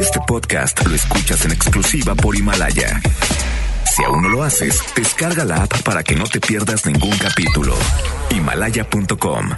[0.00, 3.00] Este podcast lo escuchas en exclusiva por Himalaya.
[3.94, 7.74] Si aún no lo haces, descarga la app para que no te pierdas ningún capítulo.
[8.30, 9.50] Himalaya.com.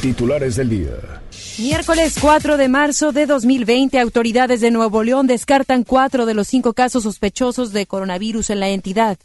[0.00, 1.22] Titulares del día.
[1.58, 6.72] Miércoles 4 de marzo de 2020, autoridades de Nuevo León descartan cuatro de los cinco
[6.72, 9.18] casos sospechosos de coronavirus en la entidad.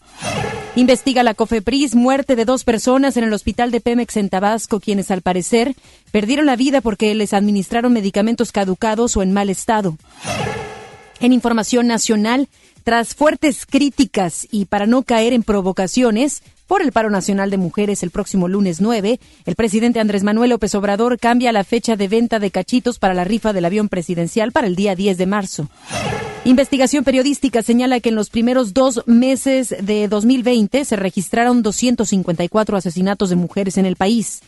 [0.78, 5.10] Investiga la COFEPRIS muerte de dos personas en el hospital de Pemex en Tabasco, quienes
[5.10, 5.74] al parecer
[6.12, 9.98] perdieron la vida porque les administraron medicamentos caducados o en mal estado.
[11.22, 12.50] En información nacional,
[12.84, 18.04] tras fuertes críticas y para no caer en provocaciones, por el paro nacional de mujeres
[18.04, 22.40] el próximo lunes 9, el presidente Andrés Manuel López Obrador cambia la fecha de venta
[22.40, 25.70] de cachitos para la rifa del avión presidencial para el día 10 de marzo.
[26.46, 33.32] Investigación periodística señala que en los primeros dos meses de 2020 se registraron 254 asesinatos
[33.32, 34.42] de mujeres en el país.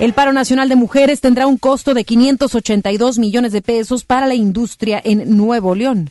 [0.00, 4.34] El paro nacional de mujeres tendrá un costo de 582 millones de pesos para la
[4.34, 6.10] industria en Nuevo León.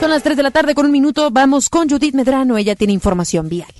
[0.00, 1.30] Son las 3 de la tarde con un minuto.
[1.30, 2.58] Vamos con Judith Medrano.
[2.58, 3.72] Ella tiene información vial.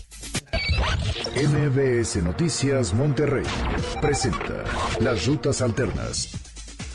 [1.34, 3.44] MBS Noticias Monterrey
[4.00, 4.64] presenta
[5.00, 6.47] las rutas alternas.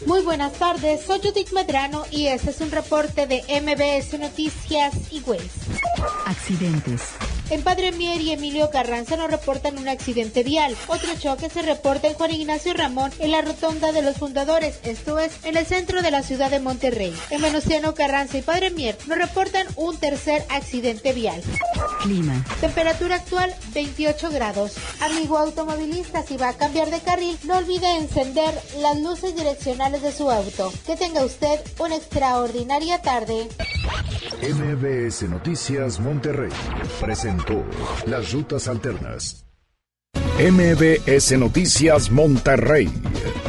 [0.06, 5.22] Muy buenas tardes, soy Judith Medrano y este es un reporte de MBS Noticias y
[5.22, 5.50] Waze.
[6.26, 7.02] Accidentes.
[7.54, 10.76] En Padre Mier y Emilio Carranza nos reportan un accidente vial.
[10.88, 15.20] Otro choque se reporta en Juan Ignacio Ramón en la rotonda de los fundadores, esto
[15.20, 17.16] es, en el centro de la ciudad de Monterrey.
[17.30, 21.44] En Venustiano Carranza y Padre Mier nos reportan un tercer accidente vial.
[22.02, 22.44] Clima.
[22.60, 24.74] Temperatura actual 28 grados.
[25.02, 30.12] Amigo automovilista, si va a cambiar de carril, no olvide encender las luces direccionales de
[30.12, 30.74] su auto.
[30.88, 33.48] Que tenga usted una extraordinaria tarde.
[34.42, 36.50] MBS Noticias Monterrey
[38.06, 39.46] las rutas alternas.
[40.40, 42.90] MBS Noticias Monterrey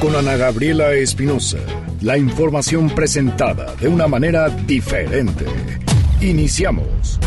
[0.01, 1.59] con Ana Gabriela Espinosa.
[2.01, 5.47] La información presentada de una manera diferente.
[6.21, 7.19] Iniciamos.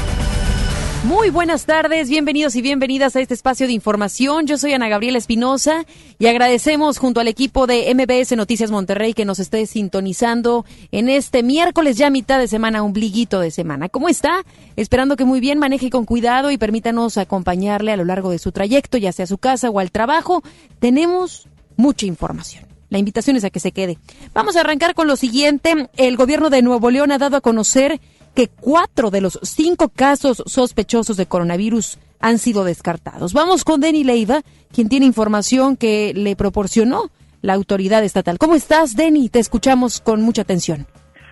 [1.04, 4.48] Muy buenas tardes, bienvenidos y bienvenidas a este espacio de información.
[4.48, 5.86] Yo soy Ana Gabriela Espinosa
[6.18, 11.44] y agradecemos junto al equipo de MBS Noticias Monterrey que nos esté sintonizando en este
[11.44, 13.90] miércoles ya mitad de semana, ombliguito de semana.
[13.90, 14.44] ¿Cómo está?
[14.76, 18.52] Esperando que muy bien maneje con cuidado y permítanos acompañarle a lo largo de su
[18.52, 20.42] trayecto, ya sea a su casa o al trabajo.
[20.80, 22.66] Tenemos mucha información.
[22.90, 23.98] La invitación es a que se quede.
[24.34, 25.90] Vamos a arrancar con lo siguiente.
[25.98, 28.00] El gobierno de Nuevo León ha dado a conocer
[28.38, 33.34] que cuatro de los cinco casos sospechosos de coronavirus han sido descartados.
[33.34, 37.10] Vamos con Denny Leiva, quien tiene información que le proporcionó
[37.42, 38.38] la autoridad estatal.
[38.38, 39.30] ¿Cómo estás, Denny?
[39.30, 40.86] Te escuchamos con mucha atención.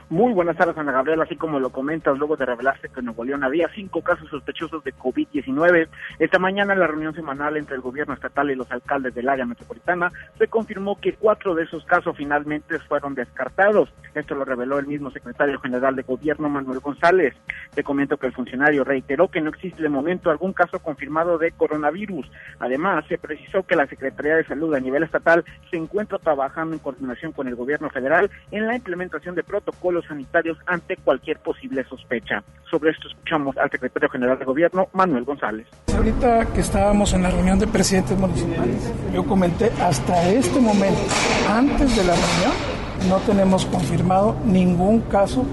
[0.09, 1.23] Muy buenas tardes, Ana Gabriela.
[1.23, 4.83] Así como lo comentas, luego de revelarse que en Nuevo León había cinco casos sospechosos
[4.83, 5.88] de COVID-19,
[6.19, 9.47] esta mañana en la reunión semanal entre el gobierno estatal y los alcaldes del área
[9.47, 13.91] metropolitana se confirmó que cuatro de esos casos finalmente fueron descartados.
[14.13, 17.33] Esto lo reveló el mismo secretario general de gobierno, Manuel González.
[17.73, 21.51] Te comento que el funcionario reiteró que no existe de momento algún caso confirmado de
[21.51, 22.29] coronavirus.
[22.59, 26.79] Además, se precisó que la Secretaría de Salud a nivel estatal se encuentra trabajando en
[26.79, 32.44] coordinación con el gobierno federal en la implementación de protocolos sanitarios ante cualquier posible sospecha.
[32.69, 35.67] Sobre esto escuchamos al secretario general de gobierno, Manuel González.
[35.95, 41.01] Ahorita que estábamos en la reunión de presidentes municipales, yo comenté hasta este momento,
[41.50, 42.75] antes de la reunión,
[43.09, 45.45] no tenemos confirmado ningún caso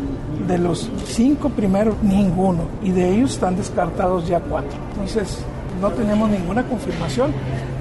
[0.46, 4.72] de los cinco primeros, ninguno, y de ellos están descartados ya cuatro.
[4.90, 5.44] Entonces,
[5.82, 7.32] no tenemos ninguna confirmación,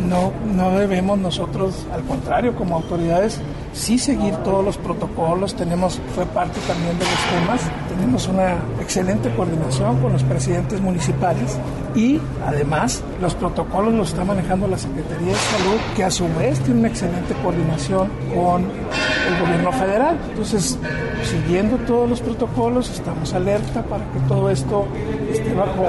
[0.09, 3.39] no, no debemos nosotros, al contrario, como autoridades,
[3.73, 9.29] sí seguir todos los protocolos, tenemos, fue parte también de los temas, tenemos una excelente
[9.35, 11.59] coordinación con los presidentes municipales
[11.93, 16.59] y además los protocolos los está manejando la Secretaría de Salud, que a su vez
[16.61, 20.17] tiene una excelente coordinación con el gobierno federal.
[20.29, 20.79] Entonces,
[21.23, 24.87] siguiendo todos los protocolos, estamos alerta para que todo esto
[25.31, 25.85] esté bajo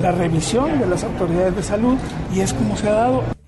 [0.00, 1.96] la revisión de las autoridades de salud
[2.34, 3.39] y es como se ha dado.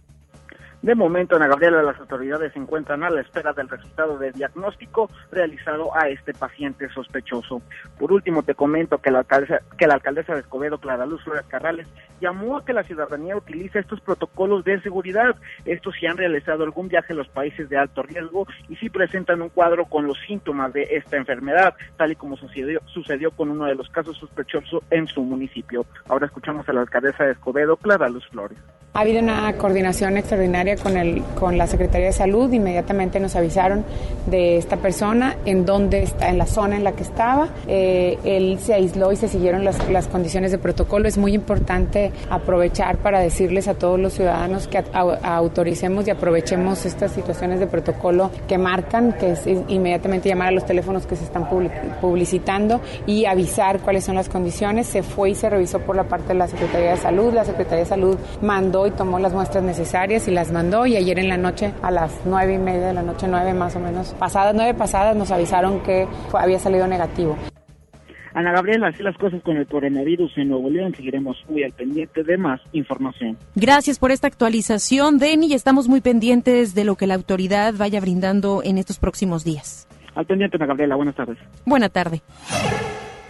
[0.83, 5.09] De momento, Ana Gabriela, las autoridades se encuentran a la espera del resultado de diagnóstico
[5.31, 7.63] realizado a este paciente sospechoso.
[8.01, 11.45] Por último, te comento que la alcaldesa, que la alcaldesa de Escobedo, Clara Luz Flores
[11.47, 11.87] Carrales,
[12.21, 15.37] llamó a que la ciudadanía utilice estos protocolos de seguridad.
[15.65, 19.41] Estos si han realizado algún viaje a los países de alto riesgo y si presentan
[19.41, 23.67] un cuadro con los síntomas de esta enfermedad, tal y como sucedió, sucedió con uno
[23.67, 25.87] de los casos sospechosos en su municipio.
[26.09, 28.59] Ahora escuchamos a la alcaldesa de Escobedo, Clara Luz Flores.
[28.95, 33.85] Ha habido una coordinación extraordinaria con, el, con la Secretaría de Salud, inmediatamente nos avisaron
[34.27, 37.49] de esta persona, en dónde está, en la zona en la que estaba.
[37.67, 41.09] Eh, él se aisló y se siguieron las, las, condiciones de protocolo.
[41.09, 47.13] Es muy importante aprovechar para decirles a todos los ciudadanos que autoricemos y aprovechemos estas
[47.13, 51.49] situaciones de protocolo que marcan, que es inmediatamente llamar a los teléfonos que se están
[52.01, 54.87] publicitando y avisar cuáles son las condiciones.
[54.87, 57.33] Se fue y se revisó por la parte de la Secretaría de Salud.
[57.33, 61.19] La Secretaría de Salud mandó y tomó las muestras necesarias y las mandó y ayer
[61.19, 64.15] en la noche a las nueve y media de la noche, nueve más o menos,
[64.15, 67.37] pasadas nueve pasadas nos avisaron que había salido negativo.
[68.33, 70.95] Ana Gabriela, así las cosas con el coronavirus en Nuevo León.
[70.95, 73.37] Seguiremos muy al pendiente de más información.
[73.57, 78.01] Gracias por esta actualización, Denny, y estamos muy pendientes de lo que la autoridad vaya
[78.01, 79.87] brindando en estos próximos días.
[80.15, 80.95] Al pendiente, Ana Gabriela.
[80.95, 81.39] Buenas tardes.
[81.67, 82.23] Buena tarde.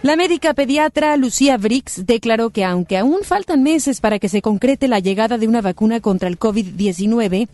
[0.03, 4.89] La médica pediatra Lucía Brix declaró que aunque aún faltan meses para que se concrete
[4.89, 7.47] la llegada de una vacuna contra el COVID-19,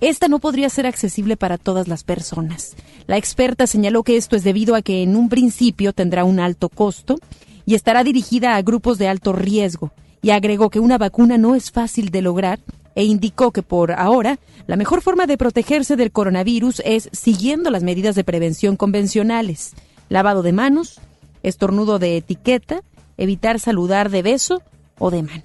[0.00, 2.74] esta no podría ser accesible para todas las personas.
[3.06, 6.68] La experta señaló que esto es debido a que en un principio tendrá un alto
[6.68, 7.20] costo
[7.66, 11.70] y estará dirigida a grupos de alto riesgo, y agregó que una vacuna no es
[11.70, 12.58] fácil de lograr
[12.96, 17.84] e indicó que por ahora la mejor forma de protegerse del coronavirus es siguiendo las
[17.84, 19.74] medidas de prevención convencionales,
[20.08, 21.00] lavado de manos,
[21.42, 22.82] estornudo de etiqueta,
[23.16, 24.62] evitar saludar de beso
[24.98, 25.42] o de mano.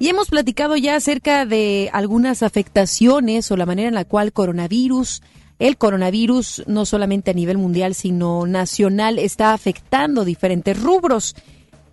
[0.00, 5.22] Y hemos platicado ya acerca de algunas afectaciones o la manera en la cual coronavirus,
[5.58, 11.34] el coronavirus no solamente a nivel mundial, sino nacional, está afectando diferentes rubros.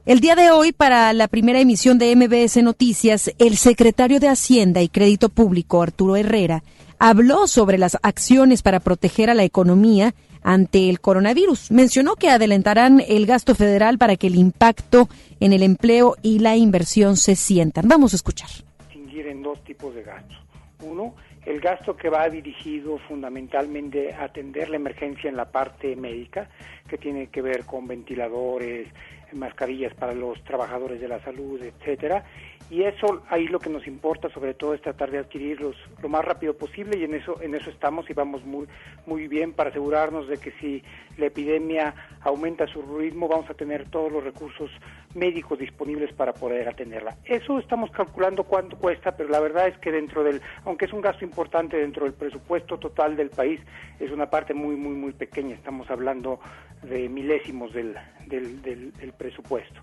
[0.05, 4.83] El día de hoy, para la primera emisión de MBS Noticias, el secretario de Hacienda
[4.83, 6.63] y Crédito Público, Arturo Herrera,
[6.99, 10.13] habló sobre las acciones para proteger a la economía
[10.45, 11.71] ante el coronavirus.
[11.71, 15.09] Mencionó que adelantarán el gasto federal para que el impacto
[15.39, 17.87] en el empleo y la inversión se sientan.
[17.87, 18.49] Vamos a escuchar.
[18.87, 20.37] Distinguir dos tipos de gastos.
[20.83, 21.15] Uno,
[21.45, 26.47] el gasto que va dirigido fundamentalmente a atender la emergencia en la parte médica,
[26.87, 28.87] que tiene que ver con ventiladores,
[29.33, 32.23] mascarillas para los trabajadores de la salud, etcétera,
[32.69, 36.25] y eso ahí lo que nos importa sobre todo es tratar de adquirirlos lo más
[36.25, 38.67] rápido posible y en eso en eso estamos y vamos muy
[39.05, 40.81] muy bien para asegurarnos de que si
[41.17, 44.71] la epidemia aumenta su ritmo vamos a tener todos los recursos
[45.13, 47.15] médicos disponibles para poder atenderla.
[47.23, 51.01] Eso estamos calculando cuánto cuesta, pero la verdad es que dentro del aunque es un
[51.01, 53.61] gasto importante dentro del presupuesto total del país
[53.99, 56.39] es una parte muy muy muy pequeña, estamos hablando
[56.81, 57.95] de milésimos del
[58.25, 59.81] del, del, del presupuesto.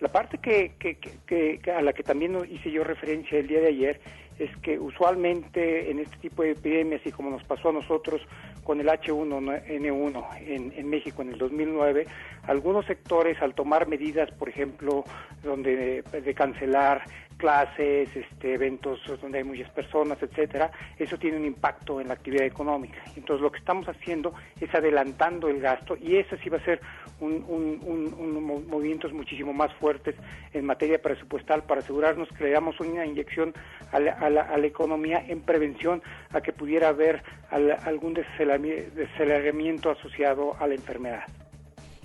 [0.00, 4.00] La parte que, que, a la que también hice yo referencia el día de ayer
[4.38, 8.20] es que usualmente en este tipo de epidemias y como nos pasó a nosotros
[8.64, 12.06] con el H1N1 en, en México en el 2009,
[12.42, 15.04] algunos sectores al tomar medidas, por ejemplo,
[15.42, 17.04] donde de cancelar
[17.36, 22.46] clases, este, eventos donde hay muchas personas, etcétera, eso tiene un impacto en la actividad
[22.46, 22.98] económica.
[23.16, 26.80] Entonces lo que estamos haciendo es adelantando el gasto y ese sí va a ser
[27.20, 30.14] un, un, movimientos muchísimo más fuertes
[30.52, 33.54] en materia presupuestal para asegurarnos que le damos una inyección
[33.92, 36.02] a la, a la, economía en prevención
[36.32, 41.24] a que pudiera haber algún desaceleramiento asociado a la enfermedad.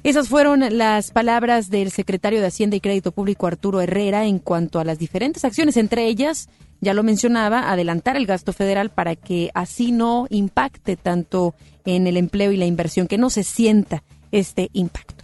[0.03, 4.79] Esas fueron las palabras del secretario de Hacienda y Crédito Público Arturo Herrera en cuanto
[4.79, 6.49] a las diferentes acciones, entre ellas,
[6.79, 11.53] ya lo mencionaba, adelantar el gasto federal para que así no impacte tanto
[11.85, 14.01] en el empleo y la inversión, que no se sienta
[14.31, 15.23] este impacto.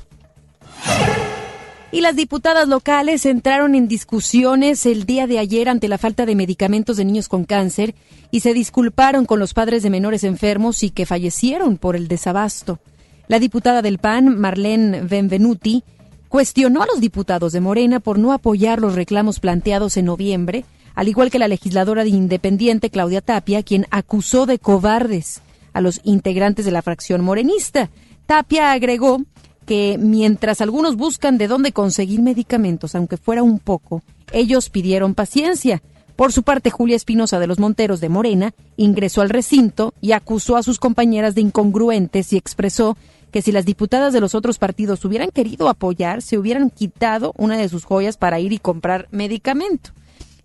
[1.92, 6.36] Y las diputadas locales entraron en discusiones el día de ayer ante la falta de
[6.36, 7.96] medicamentos de niños con cáncer
[8.30, 12.80] y se disculparon con los padres de menores enfermos y que fallecieron por el desabasto.
[13.28, 15.84] La diputada del PAN, Marlene Benvenuti,
[16.30, 21.10] cuestionó a los diputados de Morena por no apoyar los reclamos planteados en noviembre, al
[21.10, 25.42] igual que la legisladora de Independiente, Claudia Tapia, quien acusó de cobardes
[25.74, 27.90] a los integrantes de la fracción morenista.
[28.26, 29.22] Tapia agregó
[29.66, 34.02] que mientras algunos buscan de dónde conseguir medicamentos, aunque fuera un poco,
[34.32, 35.84] ellos pidieron paciencia.
[36.16, 40.56] Por su parte, Julia Espinosa de los Monteros de Morena ingresó al recinto y acusó
[40.56, 42.98] a sus compañeras de incongruentes y expresó
[43.38, 47.56] que si las diputadas de los otros partidos hubieran querido apoyar, se hubieran quitado una
[47.56, 49.92] de sus joyas para ir y comprar medicamento.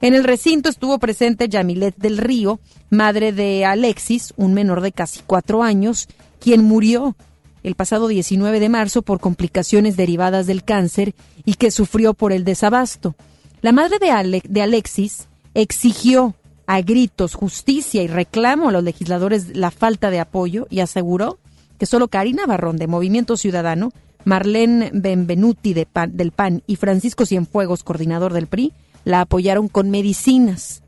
[0.02, 5.20] En el recinto estuvo presente Yamilet del Río, madre de Alexis, un menor de casi
[5.26, 6.06] cuatro años,
[6.38, 7.16] quien murió
[7.62, 11.14] el pasado 19 de marzo por complicaciones derivadas del cáncer
[11.46, 13.14] y que sufrió por el desabasto.
[13.62, 16.34] La madre de, de Alexis exigió
[16.66, 21.38] a gritos justicia y reclamo a los legisladores la falta de apoyo y aseguró
[21.78, 23.92] que solo Karina Barrón de Movimiento Ciudadano,
[24.24, 28.72] Marlene Benvenuti de del PAN y Francisco Cienfuegos, coordinador del PRI,
[29.04, 30.82] la apoyaron con medicinas.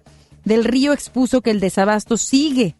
[0.44, 2.76] Del Río expuso que el desabasto sigue,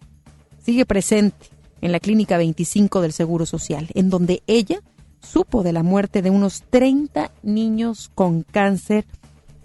[0.63, 1.47] sigue presente
[1.81, 4.81] en la Clínica 25 del Seguro Social, en donde ella
[5.21, 9.07] supo de la muerte de unos 30 niños con cáncer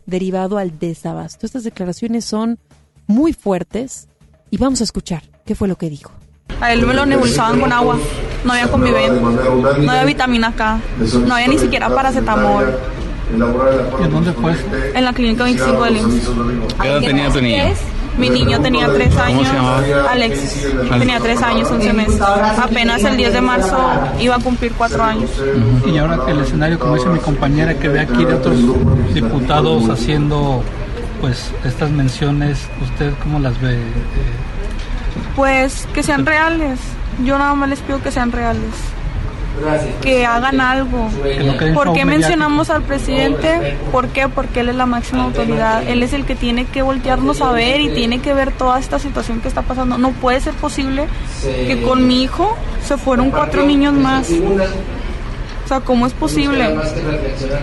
[0.05, 1.45] derivado al desabasto.
[1.45, 2.59] Estas declaraciones son
[3.07, 4.07] muy fuertes
[4.49, 6.11] y vamos a escuchar qué fue lo que dijo.
[6.61, 7.99] A él me lo nebulizaban con agua,
[8.43, 10.79] no había conviven, no había vitamina K,
[11.25, 12.65] no había ni siquiera paracetamol.
[13.31, 14.55] ¿En dónde fue?
[14.95, 16.29] En la clínica 25 de IMSS.
[16.81, 17.63] ¿Qué edad tenía tu niño?
[18.17, 19.83] Mi niño tenía tres años, se llamaba?
[20.11, 22.21] Alexis, tenía tres años, 11 meses.
[22.21, 23.77] Apenas el 10 de marzo
[24.19, 25.29] iba a cumplir cuatro años.
[25.85, 28.57] Y ahora que el escenario, como dice mi compañera, que ve aquí de otros
[29.13, 30.63] diputados haciendo
[31.21, 33.77] pues estas menciones, ¿usted cómo las ve?
[35.35, 36.79] Pues que sean reales.
[37.23, 38.73] Yo nada más les pido que sean reales.
[40.01, 41.09] Que hagan algo.
[41.21, 43.77] Que no queden ¿Por qué mencionamos al presidente?
[43.91, 44.29] ¿Por qué?
[44.29, 45.83] Porque él es la máxima autoridad.
[45.87, 48.99] Él es el que tiene que voltearnos a ver y tiene que ver toda esta
[48.99, 49.97] situación que está pasando.
[49.97, 51.07] No puede ser posible
[51.43, 54.29] que con mi hijo se fueron cuatro niños más.
[54.31, 56.75] O sea, ¿cómo es posible?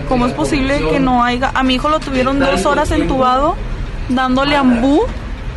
[0.07, 1.51] ¿Cómo es posible que no haya...
[1.53, 3.55] A mi hijo lo tuvieron dos horas entubado
[4.09, 5.01] dándole ambú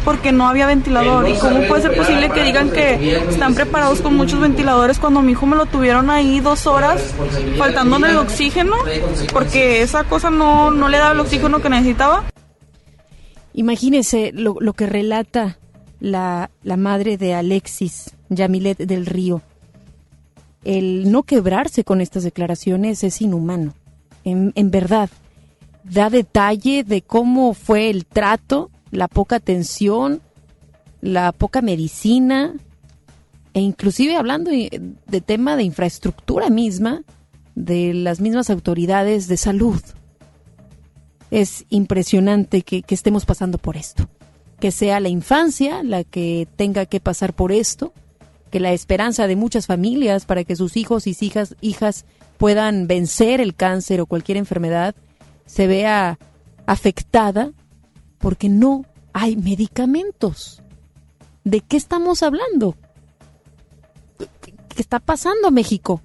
[0.04, 1.28] porque no había ventilador.
[1.28, 5.32] ¿Y cómo puede ser posible que digan que están preparados con muchos ventiladores cuando mi
[5.32, 7.14] hijo me lo tuvieron ahí dos horas
[7.58, 8.76] faltándole el oxígeno?
[9.32, 12.24] Porque esa cosa no, no le daba el oxígeno que necesitaba.
[13.52, 15.58] Imagínese lo, lo que relata
[16.00, 19.42] la, la madre de Alexis, Yamilet del Río.
[20.64, 23.74] El no quebrarse con estas declaraciones es inhumano.
[24.24, 25.08] En, en verdad,
[25.84, 30.20] da detalle de cómo fue el trato, la poca atención,
[31.00, 32.54] la poca medicina,
[33.52, 37.02] e inclusive hablando de, tema de infraestructura misma,
[37.54, 39.80] de las mismas autoridades de salud.
[41.30, 44.08] Es impresionante que, que estemos pasando por esto.
[44.58, 47.92] Que sea la infancia la que tenga que pasar por esto,
[48.50, 52.04] que la esperanza de muchas familias para que sus hijos y hijas, hijas
[52.36, 54.94] puedan vencer el cáncer o cualquier enfermedad
[55.46, 56.18] se vea
[56.66, 57.52] afectada
[58.20, 60.62] porque no hay medicamentos.
[61.42, 62.76] ¿De qué estamos hablando?
[64.40, 66.00] ¿Qué, está pasando México?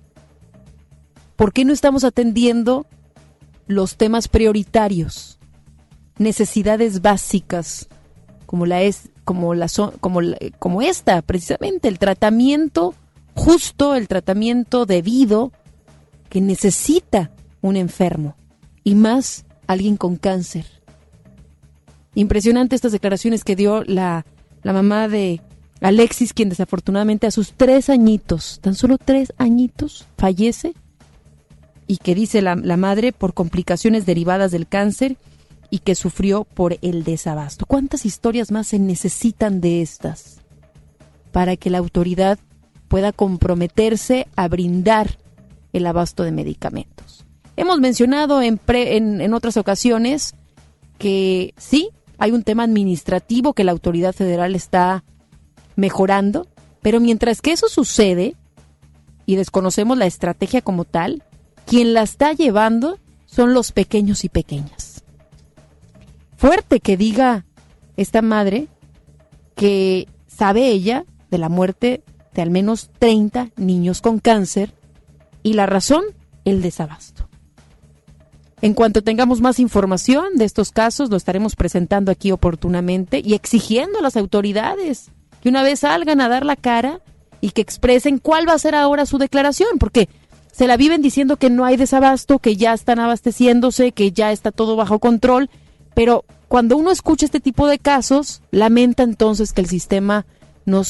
[1.36, 2.88] ¿Por qué no estamos atendiendo
[3.68, 5.38] los temas prioritarios?
[6.18, 7.90] Necesidades básicas,
[8.46, 9.68] como la es como la
[10.00, 10.22] como
[10.60, 12.94] como esta precisamente el tratamiento
[13.36, 15.52] justo, el tratamiento debido
[16.30, 17.32] que necesita
[17.62, 18.38] un enfermo
[18.84, 20.66] y más alguien con cáncer.
[22.16, 24.26] Impresionante estas declaraciones que dio la,
[24.64, 25.42] la mamá de
[25.82, 30.74] Alexis, quien desafortunadamente a sus tres añitos, tan solo tres añitos, fallece
[31.88, 35.18] y que dice la, la madre por complicaciones derivadas del cáncer
[35.70, 37.66] y que sufrió por el desabasto.
[37.66, 40.40] ¿Cuántas historias más se necesitan de estas
[41.32, 42.40] para que la autoridad
[42.88, 45.18] pueda comprometerse a brindar
[45.74, 47.26] el abasto de medicamentos?
[47.58, 50.34] Hemos mencionado en, pre- en, en otras ocasiones
[50.98, 55.04] que sí, hay un tema administrativo que la autoridad federal está
[55.76, 56.48] mejorando,
[56.82, 58.36] pero mientras que eso sucede
[59.26, 61.24] y desconocemos la estrategia como tal,
[61.66, 65.04] quien la está llevando son los pequeños y pequeñas.
[66.38, 67.46] Fuerte que diga
[67.98, 68.68] esta madre
[69.56, 72.04] que sabe ella de la muerte
[72.34, 74.74] de al menos 30 niños con cáncer
[75.44, 76.04] y la razón,
[76.44, 77.25] el desabasto.
[78.66, 84.00] En cuanto tengamos más información de estos casos, lo estaremos presentando aquí oportunamente y exigiendo
[84.00, 85.12] a las autoridades
[85.44, 87.00] que una vez salgan a dar la cara
[87.42, 90.10] y que expresen cuál va a ser ahora su declaración, porque
[90.52, 94.52] se la viven diciendo que no hay desabasto, que ya están abasteciéndose, que ya está
[94.52, 95.52] todo bajo control,
[95.94, 100.26] pero cuando uno escucha este tipo de casos, lamenta entonces que el sistema
[100.66, 100.84] no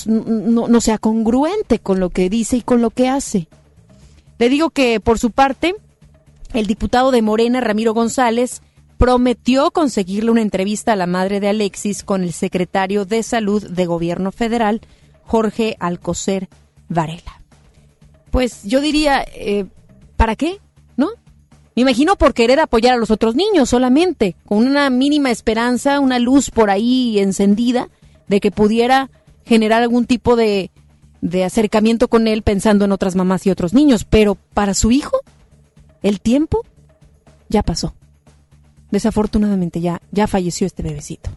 [0.80, 3.50] sea congruente con lo que dice y con lo que hace.
[4.40, 5.76] Le digo que por su parte,
[6.56, 8.62] el diputado de Morena, Ramiro González,
[8.98, 13.86] prometió conseguirle una entrevista a la madre de Alexis con el secretario de Salud de
[13.86, 14.82] Gobierno Federal,
[15.24, 16.48] Jorge Alcocer
[16.88, 17.42] Varela.
[18.32, 19.66] Pues yo diría, eh,
[20.16, 20.60] ¿para qué?
[20.98, 21.10] ¿No?
[21.76, 26.20] Me imagino por querer apoyar a los otros niños solamente, con una mínima esperanza, una
[26.20, 27.90] luz por ahí encendida
[28.28, 29.10] de que pudiera
[29.46, 30.72] generar algún tipo de,
[31.22, 34.06] de acercamiento con él pensando en otras mamás y otros niños.
[34.06, 35.20] Pero para su hijo,
[36.06, 36.64] el tiempo
[37.50, 37.96] ya pasó.
[38.92, 41.32] Desafortunadamente ya, ya falleció este bebecito.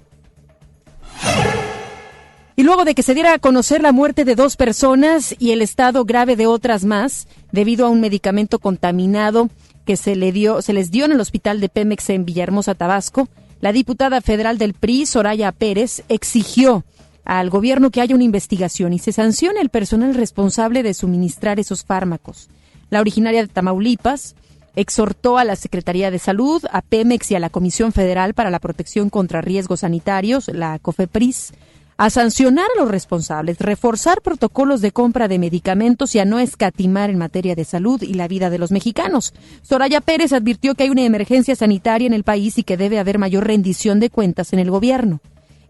[2.55, 5.63] Y luego de que se diera a conocer la muerte de dos personas y el
[5.63, 9.49] estado grave de otras más, debido a un medicamento contaminado
[9.87, 13.29] que se, le dio, se les dio en el hospital de Pemex en Villahermosa, Tabasco,
[13.63, 16.85] La diputada federal del PRI, Soraya Pérez, exigió
[17.25, 21.85] al gobierno que haya una investigación y se sancione el personal responsable de suministrar esos
[21.85, 22.51] fármacos.
[22.91, 24.35] La originaria de Tamaulipas
[24.81, 28.61] exhortó a la Secretaría de Salud, a Pemex y a la Comisión Federal para la
[28.61, 31.53] Protección contra Riesgos Sanitarios, la COFEPRIS,
[31.97, 37.11] a sancionar a los responsables, reforzar protocolos de compra de medicamentos y a no escatimar
[37.11, 39.35] en materia de salud y la vida de los mexicanos.
[39.63, 43.19] Soraya Pérez advirtió que hay una emergencia sanitaria en el país y que debe haber
[43.19, 45.19] mayor rendición de cuentas en el gobierno.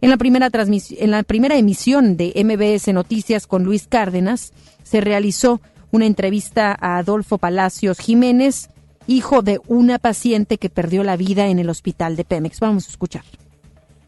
[0.02, 4.52] En la primera, en la primera emisión de MBS Noticias con Luis Cárdenas
[4.84, 8.68] se realizó una entrevista a Adolfo Palacios Jiménez,
[9.08, 12.60] hijo de una paciente que perdió la vida en el hospital de Pemex.
[12.60, 13.24] Vamos a escuchar.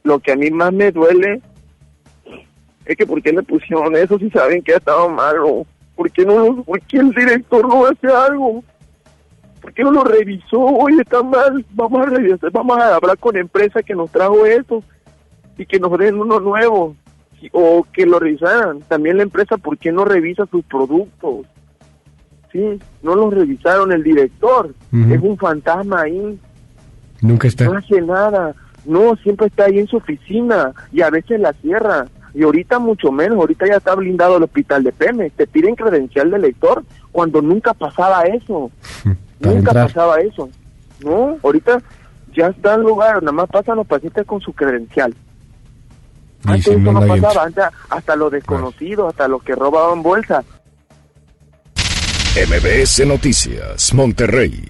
[0.05, 1.41] Lo que a mí más me duele
[2.85, 5.67] es que ¿por qué le pusieron eso si saben que ha estado malo?
[5.97, 8.63] ¿Por qué, no, ¿Por qué el director no hace algo?
[9.61, 10.61] ¿Por qué no lo revisó?
[10.61, 14.47] Oye, está mal, vamos a revisar, vamos a hablar con la empresa que nos trajo
[14.47, 14.83] eso
[15.59, 16.97] y que nos den uno nuevo
[17.53, 18.81] o que lo revisaran.
[18.81, 21.47] También la empresa, ¿por qué no revisa sus productos?
[22.53, 26.39] Sí, no lo revisaron el director, es un fantasma ahí.
[27.21, 27.65] Nunca está.
[27.67, 28.55] No hace nada,
[28.85, 32.07] no, siempre está ahí en su oficina y a veces la cierra.
[32.33, 35.35] Y ahorita mucho menos, ahorita ya está blindado el hospital de Pemex.
[35.37, 38.71] Te piden credencial de lector cuando nunca pasaba eso.
[39.41, 40.49] nunca pasaba eso.
[41.05, 41.83] No, ahorita
[42.35, 45.15] ya está en lugar, nada más pasan los pacientes con su credencial.
[46.45, 50.45] Antes eso no, pasaba, antes hasta los desconocidos, hasta los que robaban bolsas.
[52.37, 54.63] MBS Noticias, Monterrey.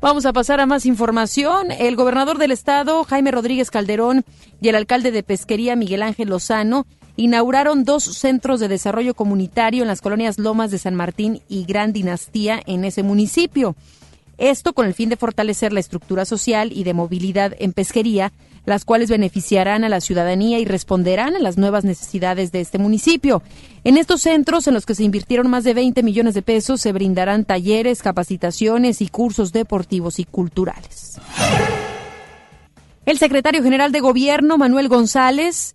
[0.00, 1.70] Vamos a pasar a más información.
[1.70, 4.24] El gobernador del estado, Jaime Rodríguez Calderón,
[4.62, 9.88] y el alcalde de Pesquería, Miguel Ángel Lozano, inauguraron dos centros de desarrollo comunitario en
[9.88, 13.76] las colonias Lomas de San Martín y Gran Dinastía en ese municipio.
[14.38, 18.32] Esto con el fin de fortalecer la estructura social y de movilidad en pesquería,
[18.68, 23.42] las cuales beneficiarán a la ciudadanía y responderán a las nuevas necesidades de este municipio.
[23.82, 26.92] En estos centros, en los que se invirtieron más de 20 millones de pesos, se
[26.92, 31.18] brindarán talleres, capacitaciones y cursos deportivos y culturales.
[33.06, 35.74] El secretario general de Gobierno, Manuel González,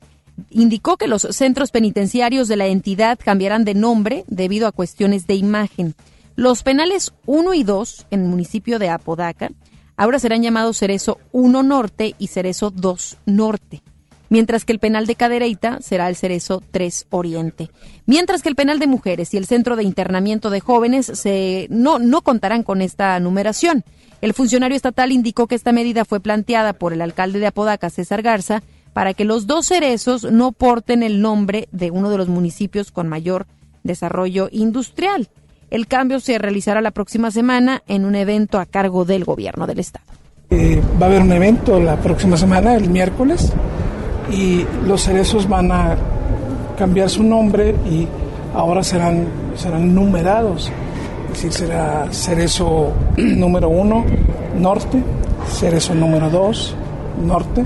[0.51, 5.33] indicó que los centros penitenciarios de la entidad cambiarán de nombre debido a cuestiones de
[5.33, 5.95] imagen.
[6.35, 9.49] Los penales 1 y 2 en el municipio de Apodaca
[9.97, 13.81] ahora serán llamados Cerezo 1 Norte y Cerezo 2 Norte,
[14.29, 17.69] mientras que el penal de Cadereyta será el Cerezo 3 Oriente.
[18.05, 21.99] Mientras que el penal de mujeres y el centro de internamiento de jóvenes se, no,
[21.99, 23.83] no contarán con esta numeración.
[24.21, 28.21] El funcionario estatal indicó que esta medida fue planteada por el alcalde de Apodaca, César
[28.21, 32.91] Garza, para que los dos cerezos no porten el nombre de uno de los municipios
[32.91, 33.47] con mayor
[33.83, 35.29] desarrollo industrial.
[35.73, 39.79] El cambio se realizará la próxima semana en un evento a cargo del gobierno del
[39.79, 40.05] estado.
[40.51, 43.51] Eh, va a haber un evento la próxima semana, el miércoles,
[44.31, 45.97] y los cerezos van a
[46.77, 48.07] cambiar su nombre y
[48.53, 50.71] ahora serán, serán numerados.
[51.31, 54.05] Es decir, será cerezo número uno,
[54.55, 55.01] norte,
[55.47, 56.75] cerezo número dos,
[57.25, 57.65] norte,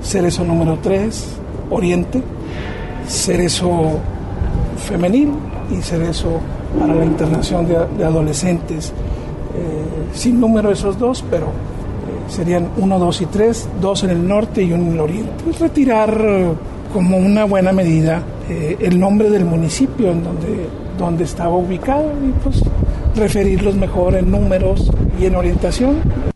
[0.00, 1.26] cerezo número tres,
[1.70, 2.22] oriente,
[3.08, 3.98] cerezo
[4.82, 5.30] femenil
[5.70, 6.40] y cerezo
[6.78, 8.90] para la internación de, adolescentes.
[8.90, 11.50] Eh, sin número esos dos, pero eh,
[12.28, 15.44] serían uno, dos y tres, dos en el norte y uno en el oriente.
[15.58, 16.52] Retirar eh,
[16.92, 20.66] como una buena medida el nombre del municipio en donde,
[20.98, 22.62] donde estaba ubicado y pues
[23.16, 26.31] referirlos mejor en números y en orientación.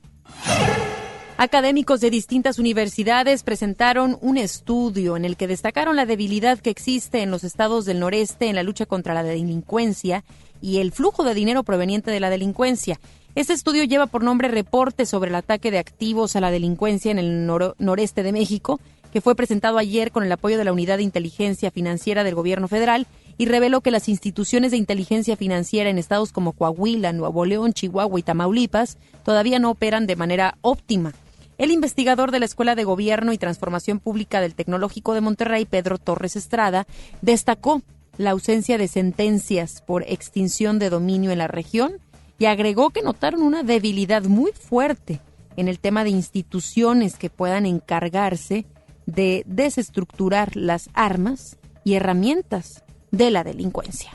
[1.38, 7.20] Académicos de distintas universidades presentaron un estudio en el que destacaron la debilidad que existe
[7.20, 10.25] en los estados del noreste en la lucha contra la delincuencia
[10.62, 12.99] y el flujo de dinero proveniente de la delincuencia.
[13.35, 17.18] Este estudio lleva por nombre Reporte sobre el ataque de activos a la delincuencia en
[17.18, 18.81] el noreste de México,
[19.12, 22.66] que fue presentado ayer con el apoyo de la Unidad de Inteligencia Financiera del Gobierno
[22.66, 27.75] Federal y reveló que las instituciones de inteligencia financiera en estados como Coahuila, Nuevo León,
[27.75, 31.12] Chihuahua y Tamaulipas todavía no operan de manera óptima.
[31.59, 35.97] El investigador de la Escuela de Gobierno y Transformación Pública del Tecnológico de Monterrey, Pedro
[35.97, 36.87] Torres Estrada,
[37.23, 37.83] destacó
[38.19, 41.95] la ausencia de sentencias por extinción de dominio en la región
[42.38, 45.21] y agregó que notaron una debilidad muy fuerte
[45.57, 48.66] en el tema de instituciones que puedan encargarse
[49.07, 54.11] de desestructurar las armas y herramientas de la delincuencia.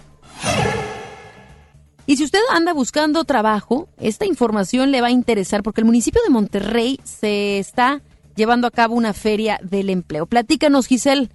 [2.05, 6.21] Y si usted anda buscando trabajo, esta información le va a interesar porque el municipio
[6.23, 8.01] de Monterrey se está
[8.35, 10.25] llevando a cabo una feria del empleo.
[10.25, 11.29] Platícanos, Giselle,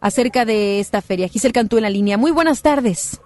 [0.00, 1.28] acerca de esta feria.
[1.28, 2.16] Giselle Cantú en la línea.
[2.16, 3.20] Muy buenas tardes.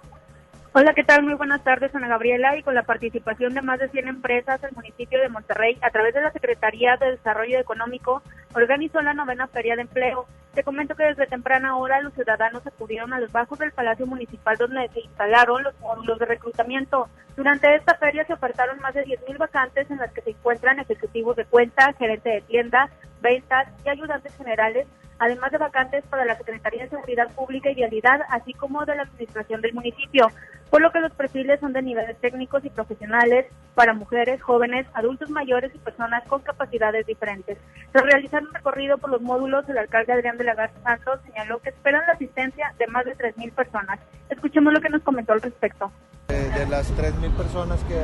[0.73, 1.23] Hola, ¿qué tal?
[1.23, 2.57] Muy buenas tardes, Ana Gabriela.
[2.57, 6.13] Y con la participación de más de 100 empresas, el municipio de Monterrey, a través
[6.13, 8.21] de la Secretaría de Desarrollo Económico,
[8.55, 10.25] organizó la novena Feria de Empleo.
[10.53, 14.57] Te comento que desde temprana hora los ciudadanos acudieron a los bajos del Palacio Municipal
[14.57, 17.07] donde se instalaron los módulos de reclutamiento.
[17.37, 21.37] Durante esta feria se ofertaron más de 10.000 vacantes en las que se encuentran ejecutivos
[21.37, 22.89] de cuenta, gerente de tienda,
[23.21, 24.87] ventas y ayudantes generales,
[25.19, 29.03] además de vacantes para la Secretaría de Seguridad Pública y Vialidad, así como de la
[29.03, 30.27] Administración del municipio,
[30.71, 35.29] por lo que los perfiles son de niveles técnicos y profesionales para mujeres, jóvenes, adultos
[35.29, 37.59] mayores y personas con capacidades diferentes.
[37.91, 41.59] Tras realizar un recorrido por los módulos, el alcalde Adrián de la Garza Santos señaló
[41.59, 43.99] que esperan la asistencia de más de 3.000 personas.
[44.29, 45.91] Escuchemos lo que nos comentó al respecto.
[46.27, 48.01] De, las 3.000 personas que,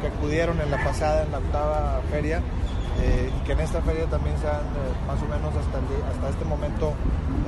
[0.00, 2.42] que acudieron en la pasada, en la octava feria,
[3.00, 5.78] eh, y que en esta feria también se han, eh, más o menos hasta,
[6.10, 6.94] hasta este momento,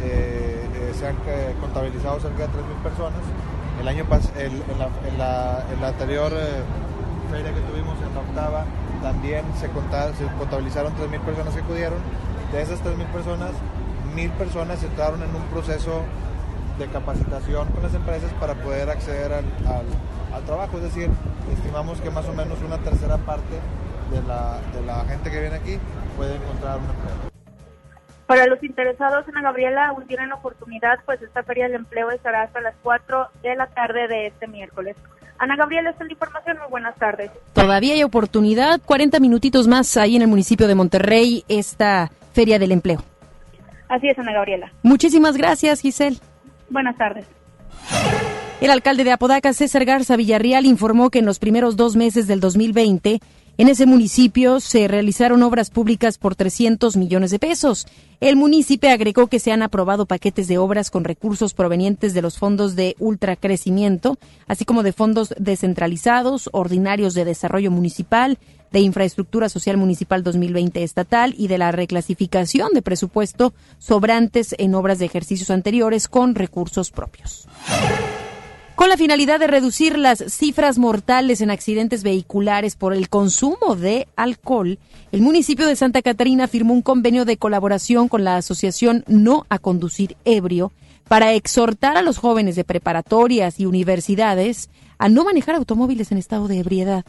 [0.03, 1.17] eh, se han
[1.61, 3.21] contabilizado cerca de 3.000 personas.
[3.81, 4.79] El año el, en,
[5.19, 6.31] la, en, la, anterior
[7.31, 8.65] feria que tuvimos, en la octava,
[9.03, 11.99] también se, se contabilizaron 3.000 personas que acudieron.
[12.53, 13.51] De esas 3.000 personas,
[14.15, 16.03] 1.000 personas entraron en un proceso
[16.79, 19.87] de capacitación con las empresas para poder acceder al, al,
[20.35, 20.79] al trabajo.
[20.79, 21.09] Es decir,
[21.53, 23.57] estimamos que más o menos una tercera parte
[24.11, 25.79] de la, de la gente que viene aquí
[26.17, 27.31] puede encontrar un empleo.
[28.27, 32.61] Para los interesados, Ana Gabriela, aún tienen oportunidad, pues esta feria del empleo estará hasta
[32.61, 34.97] las 4 de la tarde de este miércoles.
[35.39, 36.59] Ana Gabriela, esta es la información.
[36.59, 37.31] Muy buenas tardes.
[37.55, 38.81] Todavía hay oportunidad.
[38.85, 43.03] 40 minutitos más ahí en el municipio de Monterrey, esta feria del empleo.
[43.91, 44.73] Así es, Ana Gabriela.
[44.85, 46.17] Muchísimas gracias, Giselle.
[46.71, 47.27] Buenas tardes.
[48.61, 52.39] El alcalde de Apodaca, César Garza Villarreal, informó que en los primeros dos meses del
[52.39, 53.21] 2020
[53.59, 57.87] en ese municipio se realizaron obras públicas por 300 millones de pesos.
[58.21, 62.39] El municipio agregó que se han aprobado paquetes de obras con recursos provenientes de los
[62.39, 68.39] fondos de ultracrecimiento, así como de fondos descentralizados, ordinarios de desarrollo municipal,
[68.73, 74.99] de infraestructura social municipal 2020 estatal y de la reclasificación de presupuesto sobrantes en obras
[74.99, 77.49] de ejercicios anteriores con recursos propios.
[78.81, 84.09] Con la finalidad de reducir las cifras mortales en accidentes vehiculares por el consumo de
[84.17, 84.79] alcohol,
[85.13, 89.59] el municipio de Santa Catarina firmó un convenio de colaboración con la Asociación No a
[89.59, 90.73] Conducir Ebrio
[91.09, 96.49] para exhortar a los jóvenes de preparatorias y universidades a no manejar automóviles en estado
[96.49, 97.05] de ebriedad.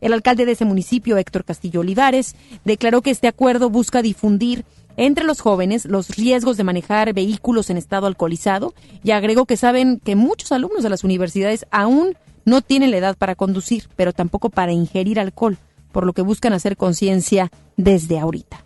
[0.00, 4.64] El alcalde de ese municipio, Héctor Castillo Olivares, declaró que este acuerdo busca difundir
[4.96, 10.00] entre los jóvenes los riesgos de manejar vehículos en estado alcoholizado y agregó que saben
[10.00, 14.50] que muchos alumnos de las universidades aún no tienen la edad para conducir, pero tampoco
[14.50, 15.58] para ingerir alcohol,
[15.92, 18.64] por lo que buscan hacer conciencia desde ahorita.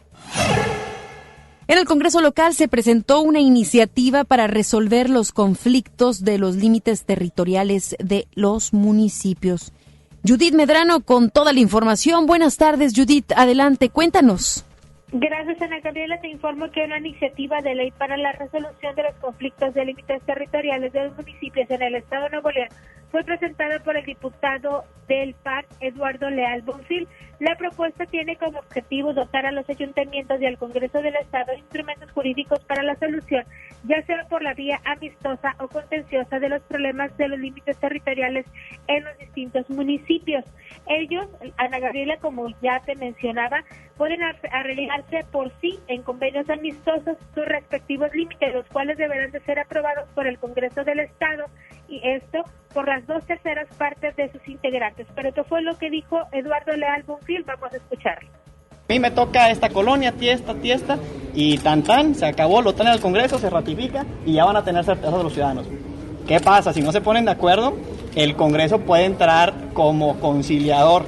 [1.67, 7.05] En el Congreso local se presentó una iniciativa para resolver los conflictos de los límites
[7.05, 9.73] territoriales de los municipios.
[10.27, 12.27] Judith Medrano con toda la información.
[12.27, 13.33] Buenas tardes, Judith.
[13.37, 14.65] Adelante, cuéntanos.
[15.13, 16.21] Gracias, Ana Gabriela.
[16.21, 20.23] Te informo que una iniciativa de ley para la resolución de los conflictos de límites
[20.23, 22.69] territoriales de los municipios en el Estado de Nuevo León
[23.11, 27.09] fue presentada por el diputado del PAC, Eduardo Leal Bonfil.
[27.41, 32.11] La propuesta tiene como objetivo dotar a los ayuntamientos y al Congreso del Estado instrumentos
[32.13, 33.45] jurídicos para la solución,
[33.85, 38.47] ya sea por la vía amistosa o contenciosa de los problemas de los límites territoriales
[38.87, 40.45] en los distintos municipios.
[40.87, 43.65] Ellos, Ana Gabriela, como ya te mencionaba,
[43.97, 49.59] pueden arreglarse por sí en convenios amistosos sus respectivos límites, los cuales deberán de ser
[49.59, 51.47] aprobados por el Congreso del Estado
[51.91, 52.39] y esto
[52.73, 55.07] por las dos terceras partes de sus integrantes.
[55.15, 58.29] Pero esto fue lo que dijo Eduardo Leal Bonfil, vamos a escucharlo.
[58.71, 60.99] A mí me toca esta colonia, tiesta, tiesta,
[61.35, 64.65] y tan tan, se acabó, lo traen al Congreso, se ratifica y ya van a
[64.65, 65.67] tener certeza de los ciudadanos.
[66.27, 66.73] ¿Qué pasa?
[66.73, 67.77] Si no se ponen de acuerdo,
[68.15, 71.05] el Congreso puede entrar como conciliador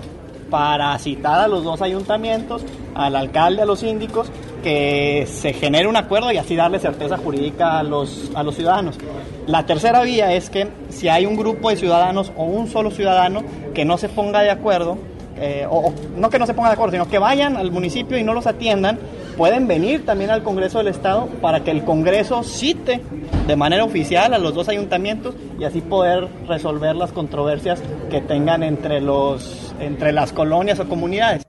[0.53, 2.63] para citar a los dos ayuntamientos,
[2.95, 4.31] al alcalde, a los síndicos,
[4.63, 8.99] que se genere un acuerdo y así darle certeza jurídica a los, a los ciudadanos.
[9.47, 13.43] La tercera vía es que si hay un grupo de ciudadanos o un solo ciudadano
[13.73, 14.99] que no se ponga de acuerdo,
[15.39, 18.23] eh, o, no que no se ponga de acuerdo, sino que vayan al municipio y
[18.23, 18.99] no los atiendan,
[19.37, 23.01] pueden venir también al Congreso del Estado para que el Congreso cite
[23.47, 28.63] de manera oficial a los dos ayuntamientos y así poder resolver las controversias que tengan
[28.63, 31.42] entre, los, entre las colonias o comunidades.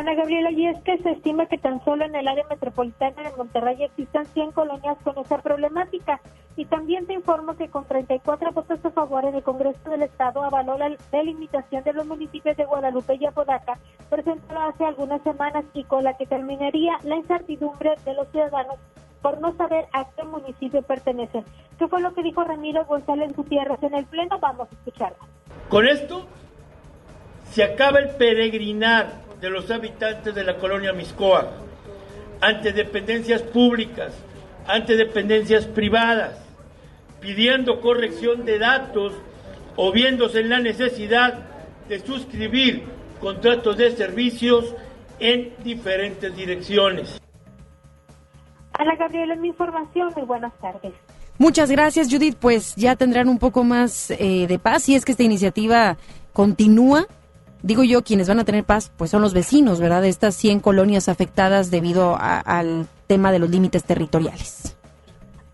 [0.00, 3.36] Ana Gabriela, y es que se estima que tan solo en el área metropolitana de
[3.36, 6.22] Monterrey existan 100 colonias con esa problemática.
[6.56, 10.42] Y también te informo que con 34 votos a favor en el Congreso del Estado
[10.42, 15.84] avaló la delimitación de los municipios de Guadalupe y Apodaca, presentada hace algunas semanas y
[15.84, 18.76] con la que terminaría la incertidumbre de los ciudadanos
[19.20, 21.44] por no saber a qué municipio pertenecen.
[21.78, 24.38] ¿Qué fue lo que dijo Ramiro González Gutiérrez en el Pleno?
[24.38, 25.18] Vamos a escucharlo.
[25.68, 26.24] Con esto
[27.50, 31.50] se acaba el peregrinar de los habitantes de la colonia Miscoa,
[32.40, 34.12] ante dependencias públicas,
[34.66, 36.38] ante dependencias privadas,
[37.20, 39.12] pidiendo corrección de datos
[39.76, 41.38] o viéndose en la necesidad
[41.88, 42.84] de suscribir
[43.20, 44.74] contratos de servicios
[45.18, 47.20] en diferentes direcciones.
[48.72, 50.10] Ana Gabriela, mi información.
[50.16, 50.92] Muy buenas tardes.
[51.36, 52.36] Muchas gracias, Judith.
[52.38, 55.96] Pues ya tendrán un poco más eh, de paz si es que esta iniciativa
[56.32, 57.06] continúa.
[57.62, 60.02] Digo yo, quienes van a tener paz, pues son los vecinos, ¿verdad?
[60.02, 64.76] De estas 100 colonias afectadas debido al tema de los límites territoriales.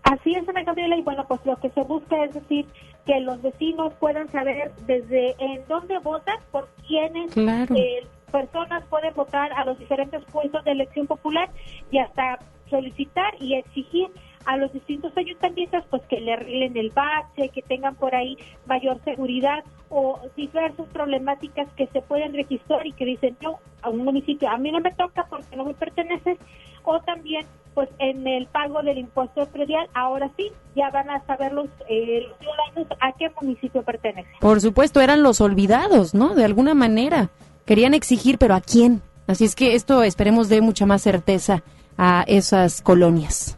[0.03, 2.65] Así es, Ana Gabriela, y bueno, pues lo que se busca es decir
[3.05, 9.51] que los vecinos puedan saber desde en dónde votan, por quiénes eh, personas pueden votar
[9.53, 11.49] a los diferentes puestos de elección popular
[11.91, 12.39] y hasta
[12.69, 14.07] solicitar y exigir
[14.45, 19.01] a los distintos ayuntamientos pues que le arreglen el bache, que tengan por ahí mayor
[19.03, 24.49] seguridad o diversas problemáticas que se pueden registrar y que dicen yo a un municipio
[24.49, 26.37] a mí no me toca porque no me pertenece
[26.83, 31.53] o también pues en el pago del impuesto predial ahora sí ya van a saber
[31.53, 34.29] los, eh, los ciudadanos a qué municipio pertenece.
[34.39, 36.33] Por supuesto eran los olvidados, ¿no?
[36.33, 37.29] De alguna manera
[37.65, 39.01] querían exigir, pero ¿a quién?
[39.27, 41.61] Así es que esto esperemos dé mucha más certeza
[41.97, 43.57] a esas colonias.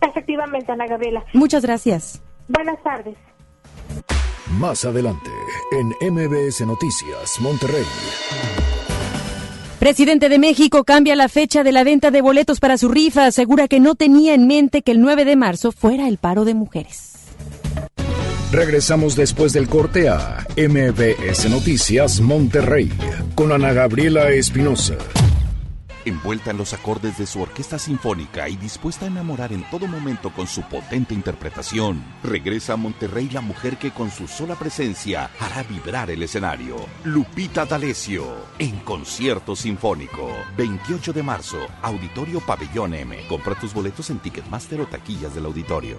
[0.00, 1.24] Efectivamente, Ana Gabriela.
[1.32, 2.22] Muchas gracias.
[2.48, 3.16] Buenas tardes.
[4.52, 5.30] Más adelante,
[5.72, 7.84] en MBS Noticias, Monterrey.
[9.80, 13.26] Presidente de México cambia la fecha de la venta de boletos para su rifa.
[13.26, 16.54] Asegura que no tenía en mente que el 9 de marzo fuera el paro de
[16.54, 17.12] mujeres.
[18.52, 22.90] Regresamos después del corte a MBS Noticias Monterrey
[23.34, 24.94] con Ana Gabriela Espinosa.
[26.06, 30.30] Envuelta en los acordes de su orquesta sinfónica y dispuesta a enamorar en todo momento
[30.30, 35.64] con su potente interpretación, regresa a Monterrey la mujer que con su sola presencia hará
[35.64, 36.76] vibrar el escenario.
[37.02, 38.24] Lupita D'Alessio,
[38.60, 40.30] en concierto sinfónico.
[40.56, 43.26] 28 de marzo, Auditorio Pabellón M.
[43.28, 45.98] Compra tus boletos en Ticketmaster o taquillas del auditorio.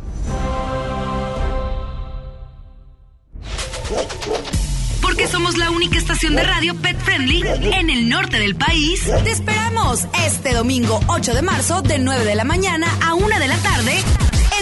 [5.41, 7.41] Somos la única estación de radio pet friendly
[7.73, 9.01] en el norte del país.
[9.23, 13.47] Te esperamos este domingo 8 de marzo de 9 de la mañana a 1 de
[13.47, 14.03] la tarde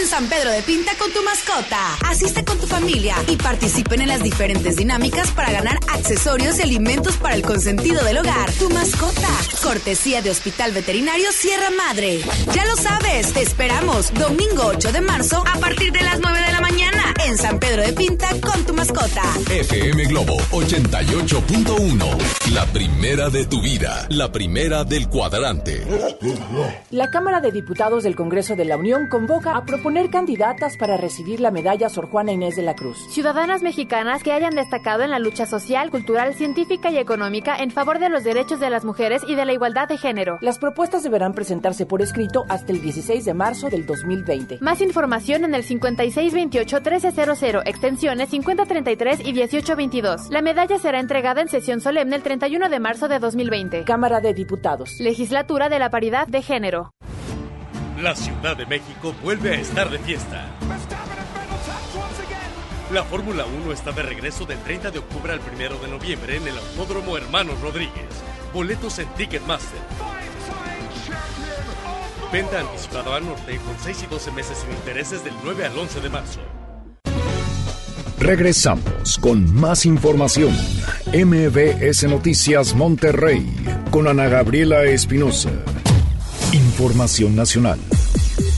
[0.00, 1.96] en San Pedro de Pinta con tu mascota.
[2.06, 7.34] Asiste con familia y participen en las diferentes dinámicas para ganar accesorios y alimentos para
[7.34, 8.50] el consentido del hogar.
[8.52, 9.28] Tu mascota.
[9.62, 12.20] Cortesía de Hospital Veterinario Sierra Madre.
[12.54, 16.52] Ya lo sabes, te esperamos domingo 8 de marzo a partir de las 9 de
[16.52, 19.22] la mañana en San Pedro de Pinta con tu mascota.
[19.50, 22.52] FM Globo 88.1.
[22.52, 24.06] La primera de tu vida.
[24.08, 25.84] La primera del cuadrante.
[26.90, 31.40] La Cámara de Diputados del Congreso de la Unión convoca a proponer candidatas para recibir
[31.40, 32.98] la medalla Sor Juana Inés de la Cruz.
[33.10, 37.98] Ciudadanas mexicanas que hayan destacado en la lucha social, cultural, científica y económica en favor
[37.98, 40.38] de los derechos de las mujeres y de la igualdad de género.
[40.40, 44.58] Las propuestas deberán presentarse por escrito hasta el 16 de marzo del 2020.
[44.60, 50.30] Más información en el 5628-1300, extensiones 5033 y 1822.
[50.30, 53.84] La medalla será entregada en sesión solemne el 31 de marzo de 2020.
[53.84, 55.00] Cámara de Diputados.
[55.00, 56.92] Legislatura de la Paridad de Género.
[58.00, 60.46] La Ciudad de México vuelve a estar de fiesta.
[62.92, 66.48] La Fórmula 1 está de regreso del 30 de octubre al 1 de noviembre en
[66.48, 68.08] el Autódromo Hermanos Rodríguez.
[68.52, 69.78] Boletos en Ticketmaster.
[72.32, 76.00] Venta anticipada al norte con 6 y 12 meses sin intereses del 9 al 11
[76.00, 76.40] de marzo.
[78.18, 80.52] Regresamos con más información.
[81.14, 83.46] MBS Noticias Monterrey
[83.92, 85.50] con Ana Gabriela Espinosa.
[86.52, 87.78] Información nacional.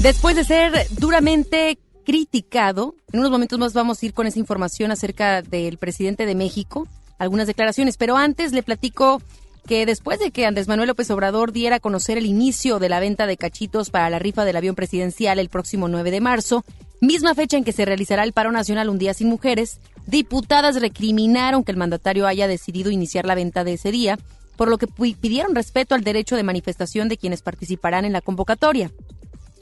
[0.00, 4.90] Después de ser duramente criticado, en unos momentos más vamos a ir con esa información
[4.90, 6.88] acerca del presidente de México,
[7.18, 9.22] algunas declaraciones, pero antes le platico
[9.66, 13.00] que después de que Andrés Manuel López Obrador diera a conocer el inicio de la
[13.00, 16.64] venta de cachitos para la rifa del avión presidencial el próximo 9 de marzo,
[17.00, 21.62] misma fecha en que se realizará el paro nacional Un Día Sin Mujeres, diputadas recriminaron
[21.62, 24.18] que el mandatario haya decidido iniciar la venta de ese día,
[24.56, 28.90] por lo que pidieron respeto al derecho de manifestación de quienes participarán en la convocatoria.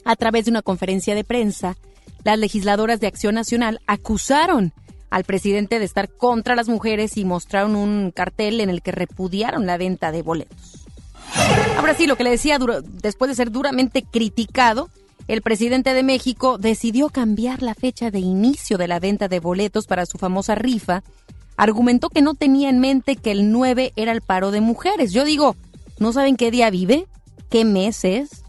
[0.03, 1.77] A través de una conferencia de prensa,
[2.23, 4.73] las legisladoras de Acción Nacional acusaron
[5.09, 9.65] al presidente de estar contra las mujeres y mostraron un cartel en el que repudiaron
[9.65, 10.85] la venta de boletos.
[11.77, 12.59] Ahora sí, lo que le decía,
[13.01, 14.89] después de ser duramente criticado,
[15.27, 19.85] el presidente de México decidió cambiar la fecha de inicio de la venta de boletos
[19.87, 21.03] para su famosa rifa.
[21.57, 25.11] Argumentó que no tenía en mente que el 9 era el paro de mujeres.
[25.11, 25.55] Yo digo,
[25.99, 27.07] ¿no saben qué día vive?
[27.49, 28.40] ¿Qué mes es?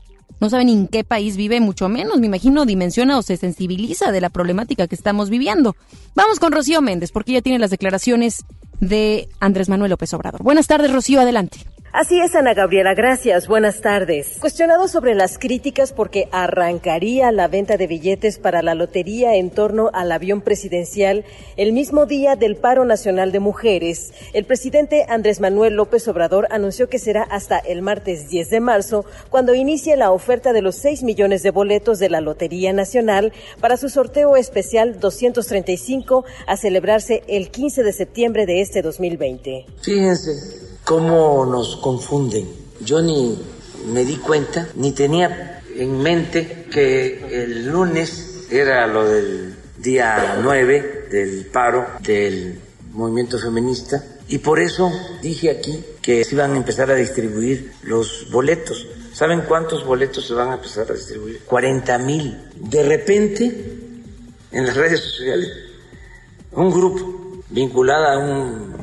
[0.43, 4.21] No saben en qué país vive, mucho menos, me imagino, dimensiona o se sensibiliza de
[4.21, 5.77] la problemática que estamos viviendo.
[6.17, 8.45] Vamos con Rocío Méndez, porque ella tiene las declaraciones
[8.81, 10.43] de Andrés Manuel López Obrador.
[10.43, 11.61] Buenas tardes, Rocío, adelante.
[11.95, 13.47] Así es, Ana Gabriela, gracias.
[13.47, 14.39] Buenas tardes.
[14.41, 19.91] Cuestionado sobre las críticas porque arrancaría la venta de billetes para la lotería en torno
[19.93, 21.27] al avión presidencial
[21.59, 26.89] el mismo día del paro nacional de mujeres, el presidente Andrés Manuel López Obrador anunció
[26.89, 31.03] que será hasta el martes 10 de marzo cuando inicie la oferta de los 6
[31.03, 37.51] millones de boletos de la Lotería Nacional para su sorteo especial 235 a celebrarse el
[37.51, 39.67] 15 de septiembre de este 2020.
[39.83, 42.49] Fíjense cómo nos confunden.
[42.81, 43.39] Yo ni
[43.87, 51.09] me di cuenta, ni tenía en mente que el lunes era lo del día 9
[51.11, 52.59] del paro del
[52.93, 54.91] movimiento feminista y por eso
[55.21, 58.87] dije aquí que se iban a empezar a distribuir los boletos.
[59.13, 61.41] ¿Saben cuántos boletos se van a empezar a distribuir?
[61.45, 62.39] 40 mil.
[62.57, 63.79] De repente,
[64.51, 65.51] en las redes sociales,
[66.53, 68.77] un grupo vinculado a un,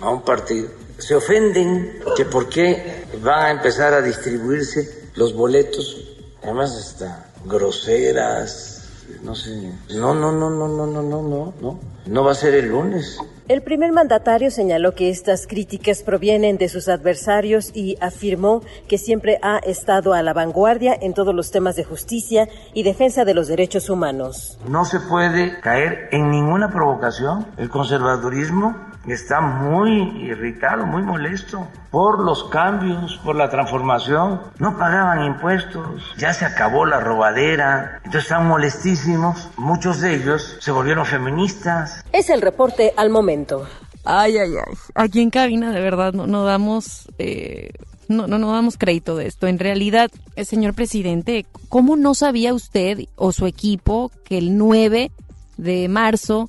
[0.00, 5.96] a un partido se ofenden que por qué van a empezar a distribuirse los boletos,
[6.42, 8.78] además hasta groseras,
[9.22, 9.72] no sé.
[9.94, 11.80] No, no, no, no, no, no, no, no, no.
[12.06, 13.18] No va a ser el lunes.
[13.48, 19.38] El primer mandatario señaló que estas críticas provienen de sus adversarios y afirmó que siempre
[19.42, 23.48] ha estado a la vanguardia en todos los temas de justicia y defensa de los
[23.48, 24.58] derechos humanos.
[24.68, 27.46] No se puede caer en ninguna provocación.
[27.56, 34.40] El conservadurismo está muy irritado, muy molesto por los cambios, por la transformación.
[34.58, 39.50] No pagaban impuestos, ya se acabó la robadera, entonces están molestísimos.
[39.56, 42.04] Muchos de ellos se volvieron feministas.
[42.12, 43.66] Es el reporte al momento.
[44.04, 44.74] Ay, ay, ay.
[44.94, 47.08] Aquí en cabina de verdad no, no damos...
[47.18, 47.70] Eh,
[48.08, 49.46] no, no, no damos crédito de esto.
[49.46, 55.10] En realidad, eh, señor presidente, ¿cómo no sabía usted o su equipo que el 9
[55.58, 56.48] de marzo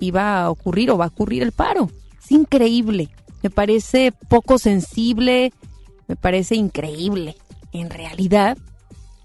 [0.00, 1.90] iba a ocurrir o va a ocurrir el paro.
[2.22, 3.08] Es increíble.
[3.42, 5.52] Me parece poco sensible,
[6.08, 7.36] me parece increíble.
[7.72, 8.56] En realidad,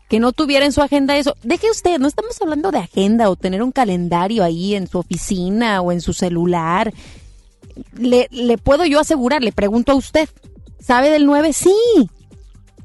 [0.10, 1.36] que no tuviera en su agenda eso.
[1.44, 5.82] Deje usted, no estamos hablando de agenda o tener un calendario ahí en su oficina
[5.82, 6.92] o en su celular.
[7.94, 10.28] Le, puedo yo asegurar, le pregunto a usted,
[10.82, 11.54] ¿sabe del 9?
[11.54, 11.76] Sí.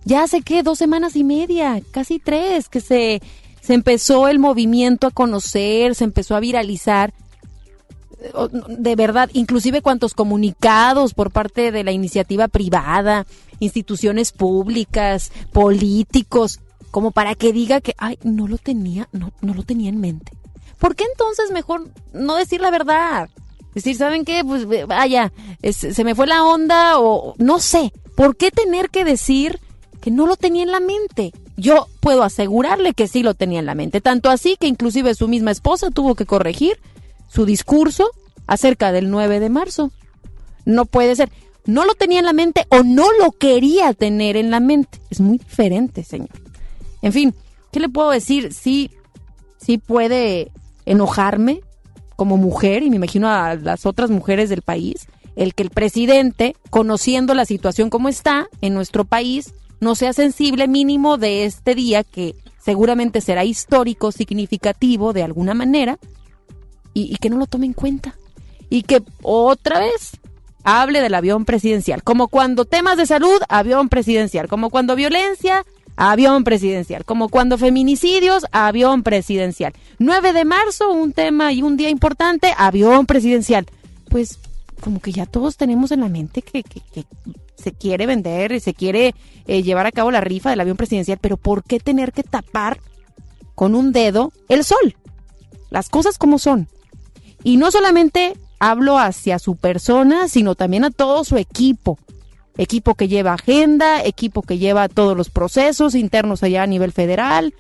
[0.05, 3.23] Ya hace que dos semanas y media, casi tres, que se,
[3.63, 7.15] se empezó el movimiento a conocer, se empezó a viralizar
[8.69, 13.27] de verdad, inclusive cuantos comunicados por parte de la iniciativa privada,
[13.61, 16.61] instituciones públicas, políticos,
[16.91, 20.33] como para que diga que, ay, no lo tenía, no, no lo tenía en mente.
[20.79, 23.29] ¿Por qué entonces mejor no decir la verdad?
[23.75, 24.45] Decir, ¿saben qué?
[24.45, 25.33] Pues vaya,
[25.73, 27.93] se me fue la onda o no sé.
[28.17, 29.59] ¿Por qué tener que decir
[30.01, 31.33] que no lo tenía en la mente?
[31.57, 34.01] Yo puedo asegurarle que sí lo tenía en la mente.
[34.01, 36.79] Tanto así que inclusive su misma esposa tuvo que corregir
[37.35, 38.11] su discurso
[38.47, 39.91] acerca del 9 de marzo.
[40.65, 41.31] No puede ser.
[41.67, 45.01] No lo tenía en la mente o no lo quería tener en la mente.
[45.11, 46.29] Es muy diferente, señor.
[47.03, 47.35] En fin,
[47.73, 48.53] ¿qué le puedo decir?
[48.53, 48.91] Sí,
[49.59, 50.53] sí puede
[50.87, 51.63] enojarme
[52.17, 56.55] como mujer y me imagino a las otras mujeres del país el que el presidente,
[56.71, 62.05] conociendo la situación como está en nuestro país, no sea sensible mínimo de este día
[62.05, 65.99] que seguramente será histórico, significativo de alguna manera,
[66.95, 68.15] y, que no lo tome en cuenta.
[68.71, 70.13] Y que otra vez
[70.63, 72.03] hable del avión presidencial.
[72.03, 74.49] Como cuando temas de salud, avión presidencial.
[74.49, 75.67] Como cuando violencia,
[75.97, 77.05] avión presidencial.
[77.05, 79.75] Como cuando feminicidios, avión presidencial.
[79.99, 83.67] 9 de marzo, un tema y un día importante, avión presidencial.
[84.09, 84.39] Pues
[84.81, 86.65] como que ya todos tenemos en la mente que,
[87.57, 89.15] se quiere vender, y se quiere
[89.47, 92.79] eh, llevar a cabo la rifa del avión presidencial, pero ¿por qué tener que tapar
[93.55, 94.95] con un dedo el sol?
[95.71, 96.69] Las cosas como son.
[97.45, 101.99] Y no solamente hablo hacia su persona, sino también a todo su equipo
[102.57, 107.55] equipo que lleva agenda, equipo que lleva todos los procesos internos allá a nivel federal,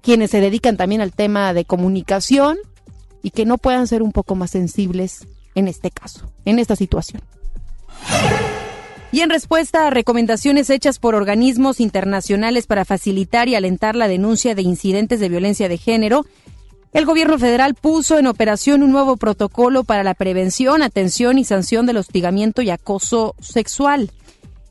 [0.00, 2.58] quienes se dedican también al tema de comunicación
[3.22, 7.22] y que no puedan ser un poco más sensibles en este caso, en esta situación.
[9.12, 14.54] Y en respuesta a recomendaciones hechas por organismos internacionales para facilitar y alentar la denuncia
[14.54, 16.24] de incidentes de violencia de género,
[16.92, 21.86] el gobierno federal puso en operación un nuevo protocolo para la prevención, atención y sanción
[21.86, 24.10] del hostigamiento y acoso sexual.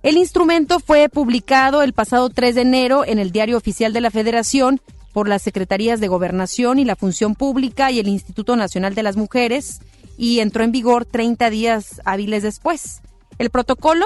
[0.03, 4.11] El instrumento fue publicado el pasado 3 de enero en el Diario Oficial de la
[4.11, 4.81] Federación
[5.13, 9.17] por las Secretarías de Gobernación y la Función Pública y el Instituto Nacional de las
[9.17, 9.79] Mujeres
[10.17, 13.01] y entró en vigor 30 días hábiles después.
[13.39, 14.05] El protocolo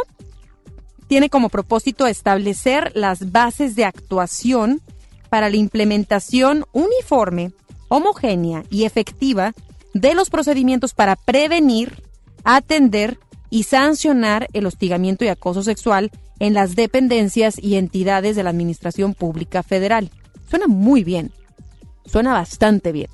[1.07, 4.82] tiene como propósito establecer las bases de actuación
[5.30, 7.51] para la implementación uniforme,
[7.88, 9.53] homogénea y efectiva
[9.93, 12.03] de los procedimientos para prevenir,
[12.43, 13.17] atender
[13.49, 19.13] y sancionar el hostigamiento y acoso sexual en las dependencias y entidades de la Administración
[19.13, 20.11] Pública Federal.
[20.49, 21.31] Suena muy bien,
[22.05, 23.09] suena bastante bien.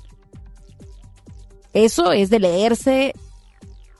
[1.72, 3.14] Eso es de leerse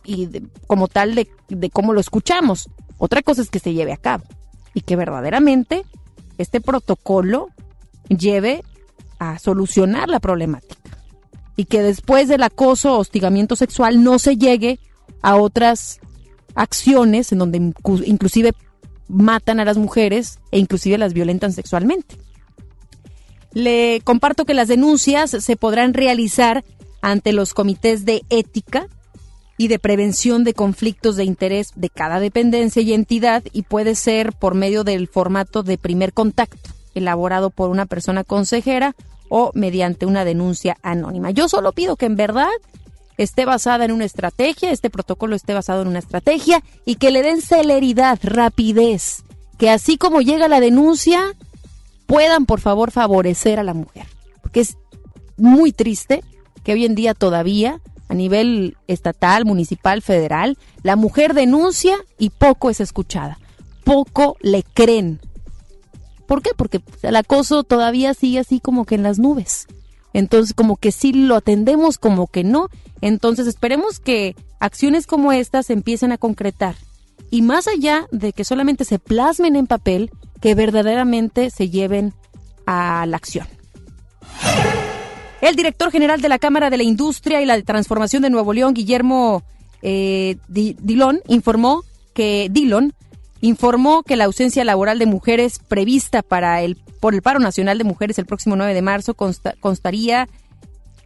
[0.05, 0.29] y
[0.67, 2.69] como tal de, de cómo lo escuchamos.
[2.99, 4.25] Otra cosa es que se lleve a cabo
[4.75, 5.85] y que verdaderamente
[6.39, 7.49] este protocolo
[8.09, 8.63] lleve
[9.39, 10.77] solucionar la problemática
[11.57, 14.79] y que después del acoso o hostigamiento sexual no se llegue
[15.21, 16.01] a otras
[16.55, 17.59] acciones en donde
[18.05, 18.53] inclusive
[19.09, 22.17] matan a las mujeres e inclusive las violentan sexualmente.
[23.53, 26.65] Le comparto que las denuncias se podrán realizar
[27.03, 28.89] ante los comités de ética
[29.59, 34.33] y de prevención de conflictos de interés de cada dependencia y entidad y puede ser
[34.33, 38.95] por medio del formato de primer contacto elaborado por una persona consejera
[39.35, 41.31] o mediante una denuncia anónima.
[41.31, 42.51] Yo solo pido que en verdad
[43.17, 47.23] esté basada en una estrategia, este protocolo esté basado en una estrategia y que le
[47.23, 49.25] den celeridad, rapidez,
[49.57, 51.35] que así como llega la denuncia,
[52.05, 54.05] puedan por favor favorecer a la mujer.
[54.43, 54.77] Porque es
[55.39, 56.23] muy triste
[56.63, 57.81] que hoy en día todavía,
[58.11, 63.39] a nivel estatal, municipal, federal, la mujer denuncia y poco es escuchada,
[63.83, 65.21] poco le creen.
[66.27, 66.51] ¿Por qué?
[66.57, 69.67] Porque el acoso todavía sigue así como que en las nubes.
[70.13, 72.69] Entonces, como que sí lo atendemos, como que no.
[73.01, 76.77] Entonces, esperemos que acciones como estas empiecen a concretar.
[77.31, 80.11] Y más allá de que solamente se plasmen en papel,
[80.41, 82.13] que verdaderamente se lleven
[82.67, 83.47] a la acción.
[85.41, 88.75] El director general de la Cámara de la Industria y la Transformación de Nuevo León,
[88.75, 89.43] Guillermo
[89.83, 91.83] eh, Dillon, informó
[92.15, 92.95] que Dillon
[93.43, 97.85] informó que la ausencia laboral de mujeres prevista para el, por el paro nacional de
[97.85, 100.29] mujeres el próximo 9 de marzo constaría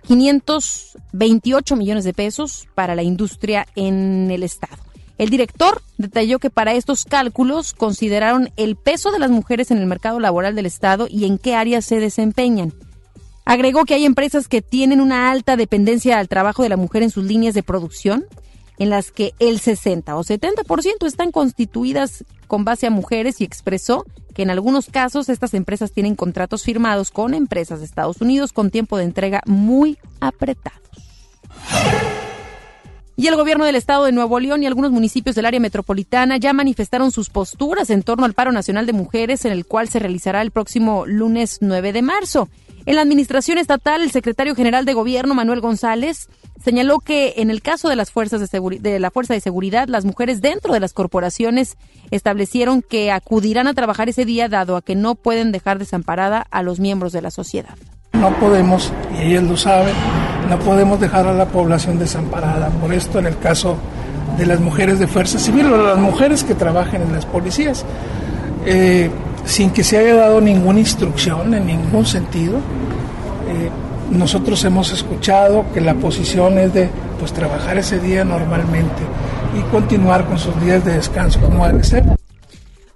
[0.07, 4.77] 528 millones de pesos para la industria en el Estado.
[5.17, 9.87] El director detalló que para estos cálculos consideraron el peso de las mujeres en el
[9.87, 12.75] mercado laboral del Estado y en qué áreas se desempeñan.
[13.47, 17.11] Agregó que hay empresas que tienen una alta dependencia al trabajo de la mujer en
[17.11, 18.27] sus líneas de producción,
[18.79, 24.05] en las que el 60 o 70% están constituidas con base a mujeres y expresó
[24.35, 28.71] que en algunos casos estas empresas tienen contratos firmados con empresas de Estados Unidos con
[28.71, 30.81] tiempo de entrega muy apretados.
[33.19, 36.53] Y el gobierno del estado de Nuevo León y algunos municipios del área metropolitana ya
[36.53, 40.43] manifestaron sus posturas en torno al paro nacional de mujeres en el cual se realizará
[40.43, 42.51] el próximo lunes 9 de marzo.
[42.85, 46.29] En la administración estatal, el secretario general de gobierno, Manuel González,
[46.63, 50.05] señaló que en el caso de las fuerzas de, de la fuerza de seguridad, las
[50.05, 51.77] mujeres dentro de las corporaciones
[52.11, 56.63] establecieron que acudirán a trabajar ese día dado a que no pueden dejar desamparada a
[56.63, 57.77] los miembros de la sociedad.
[58.13, 59.95] No podemos, y ellos lo saben,
[60.49, 62.69] no podemos dejar a la población desamparada.
[62.71, 63.77] Por esto, en el caso
[64.39, 67.85] de las mujeres de fuerza civil o las mujeres que trabajan en las policías,
[68.65, 69.11] eh,
[69.45, 72.57] sin que se haya dado ninguna instrucción en ningún sentido.
[73.49, 73.71] Eh,
[74.11, 76.89] nosotros hemos escuchado que la posición es de
[77.19, 79.03] pues trabajar ese día normalmente
[79.59, 82.05] y continuar con sus días de descanso como debe ser.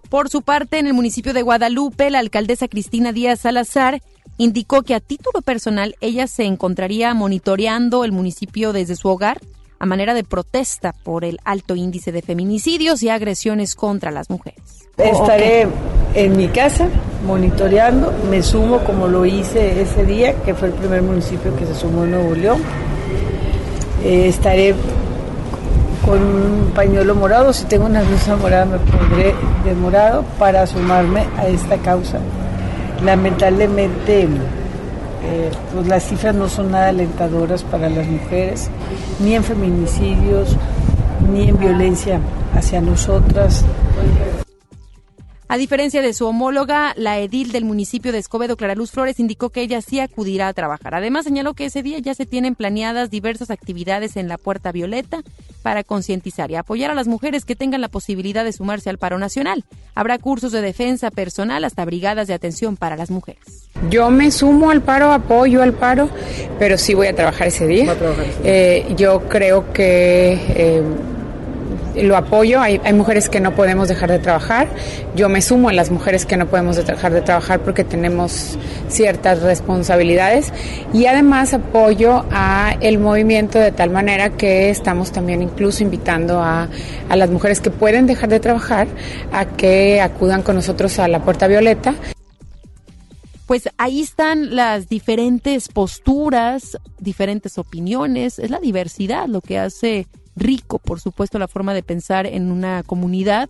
[0.09, 4.03] Por su parte, en el municipio de Guadalupe, la alcaldesa Cristina Díaz Salazar
[4.39, 9.41] indicó que a título personal ella se encontraría monitoreando el municipio desde su hogar
[9.79, 14.80] a manera de protesta por el alto índice de feminicidios y agresiones contra las mujeres.
[14.97, 15.67] Estaré
[16.15, 16.89] en mi casa
[17.27, 21.75] monitoreando, me sumo como lo hice ese día, que fue el primer municipio que se
[21.75, 22.61] sumó en Nuevo León.
[24.05, 24.75] Eh, estaré
[26.05, 29.35] con un pañuelo morado, si tengo una blusa morada me pondré
[29.65, 32.19] de morado para sumarme a esta causa.
[33.05, 38.71] Lamentablemente, eh, pues las cifras no son nada alentadoras para las mujeres,
[39.21, 40.57] ni en feminicidios,
[41.31, 42.21] ni en violencia
[42.55, 43.65] hacia nosotras.
[45.53, 49.51] A diferencia de su homóloga, la edil del municipio de Escobedo, Clara Luz Flores, indicó
[49.51, 50.95] que ella sí acudirá a trabajar.
[50.95, 55.25] Además, señaló que ese día ya se tienen planeadas diversas actividades en la Puerta Violeta
[55.63, 59.19] para concientizar y apoyar a las mujeres que tengan la posibilidad de sumarse al paro
[59.19, 59.65] nacional.
[59.97, 63.69] Habrá cursos de defensa personal hasta brigadas de atención para las mujeres.
[63.91, 66.11] Yo me sumo al paro, apoyo al paro,
[66.61, 67.93] pero sí voy a trabajar ese día.
[68.45, 70.39] Eh, yo creo que...
[70.55, 70.83] Eh,
[71.95, 72.61] lo apoyo.
[72.61, 74.69] Hay, hay, mujeres que no podemos dejar de trabajar.
[75.17, 79.43] Yo me sumo a las mujeres que no podemos dejar de trabajar porque tenemos ciertas
[79.43, 80.53] responsabilidades
[80.93, 86.69] y además apoyo a el movimiento de tal manera que estamos también incluso invitando a,
[87.09, 88.89] a las mujeres que pueden dejar de trabajar
[89.33, 91.95] a que acudan con nosotros a la Puerta Violeta
[93.51, 100.07] pues ahí están las diferentes posturas, diferentes opiniones, es la diversidad lo que hace
[100.41, 103.49] rico, por supuesto, la forma de pensar en una comunidad.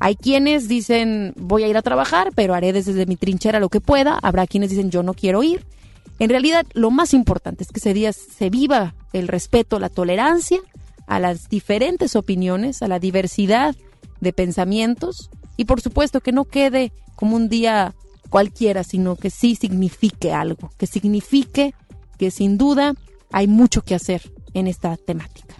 [0.00, 3.80] Hay quienes dicen, voy a ir a trabajar, pero haré desde mi trinchera lo que
[3.80, 4.18] pueda.
[4.22, 5.64] Habrá quienes dicen, yo no quiero ir.
[6.18, 10.58] En realidad, lo más importante es que ese día se viva el respeto, la tolerancia
[11.06, 13.76] a las diferentes opiniones, a la diversidad
[14.20, 17.94] de pensamientos y por supuesto que no quede como un día
[18.30, 21.74] cualquiera, sino que sí signifique algo, que signifique
[22.18, 22.94] que sin duda
[23.32, 25.53] hay mucho que hacer en esta temática.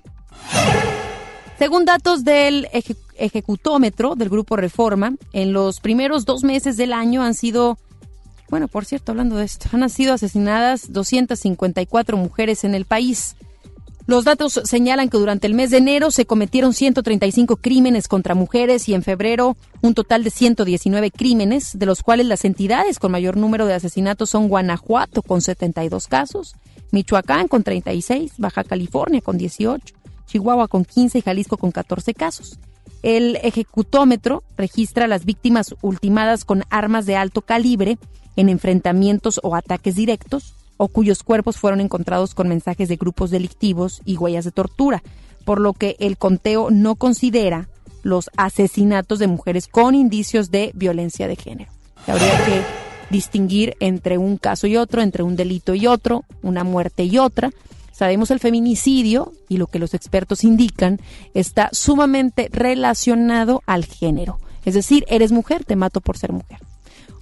[1.58, 2.68] Según datos del
[3.16, 7.78] ejecutómetro del Grupo Reforma, en los primeros dos meses del año han sido,
[8.50, 13.36] bueno, por cierto, hablando de esto, han sido asesinadas 254 mujeres en el país.
[14.06, 18.86] Los datos señalan que durante el mes de enero se cometieron 135 crímenes contra mujeres
[18.88, 23.38] y en febrero un total de 119 crímenes, de los cuales las entidades con mayor
[23.38, 26.54] número de asesinatos son Guanajuato con 72 casos,
[26.90, 29.94] Michoacán con 36, Baja California con 18,
[30.26, 32.58] Chihuahua con 15 y Jalisco con 14 casos.
[33.02, 37.98] El ejecutómetro registra las víctimas ultimadas con armas de alto calibre
[38.36, 44.00] en enfrentamientos o ataques directos o cuyos cuerpos fueron encontrados con mensajes de grupos delictivos
[44.04, 45.02] y huellas de tortura,
[45.44, 47.68] por lo que el conteo no considera
[48.02, 51.70] los asesinatos de mujeres con indicios de violencia de género.
[52.06, 52.62] Habría que
[53.10, 57.50] distinguir entre un caso y otro, entre un delito y otro, una muerte y otra,
[57.94, 60.98] Sabemos el feminicidio, y lo que los expertos indican,
[61.32, 64.40] está sumamente relacionado al género.
[64.64, 66.58] Es decir, eres mujer, te mato por ser mujer.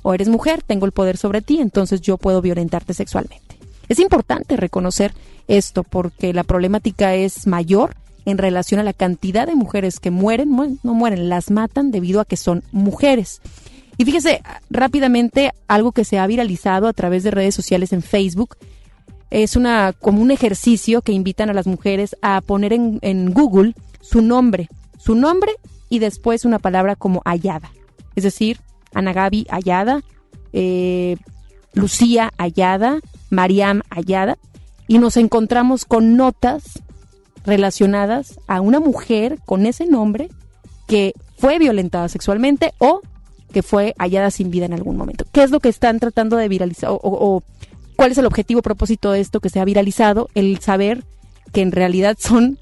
[0.00, 3.58] O eres mujer, tengo el poder sobre ti, entonces yo puedo violentarte sexualmente.
[3.90, 5.12] Es importante reconocer
[5.46, 7.94] esto porque la problemática es mayor
[8.24, 12.24] en relación a la cantidad de mujeres que mueren, no mueren, las matan debido a
[12.24, 13.42] que son mujeres.
[13.98, 18.56] Y fíjese rápidamente algo que se ha viralizado a través de redes sociales en Facebook
[19.32, 24.20] es una como un ejercicio que invitan a las mujeres a poner en, Google su
[24.20, 24.68] nombre,
[24.98, 25.52] su nombre
[25.88, 27.72] y después una palabra como Ayada.
[28.14, 28.60] Es decir,
[28.92, 30.02] Ana Gaby Ayada,
[30.52, 31.16] eh,
[31.72, 34.36] Lucía Ayada, Mariam Ayada,
[34.86, 36.64] y nos encontramos con notas
[37.46, 40.28] relacionadas a una mujer con ese nombre
[40.86, 43.00] que fue violentada sexualmente o
[43.50, 45.24] que fue hallada sin vida en algún momento.
[45.32, 47.42] ¿Qué es lo que están tratando de viralizar o
[48.02, 51.04] cuál es el objetivo propósito de esto que se ha viralizado, el saber
[51.52, 52.58] que en realidad son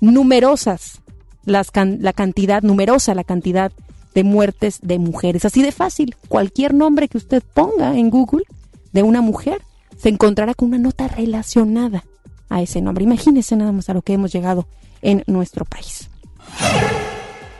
[0.00, 1.02] numerosas
[1.44, 1.68] las
[2.00, 3.70] la cantidad, numerosa la cantidad
[4.12, 5.44] de muertes de mujeres.
[5.44, 8.42] Así de fácil, cualquier nombre que usted ponga en Google
[8.92, 9.62] de una mujer
[9.96, 12.02] se encontrará con una nota relacionada
[12.48, 13.04] a ese nombre.
[13.04, 14.66] Imagínese nada más a lo que hemos llegado
[15.00, 16.10] en nuestro país.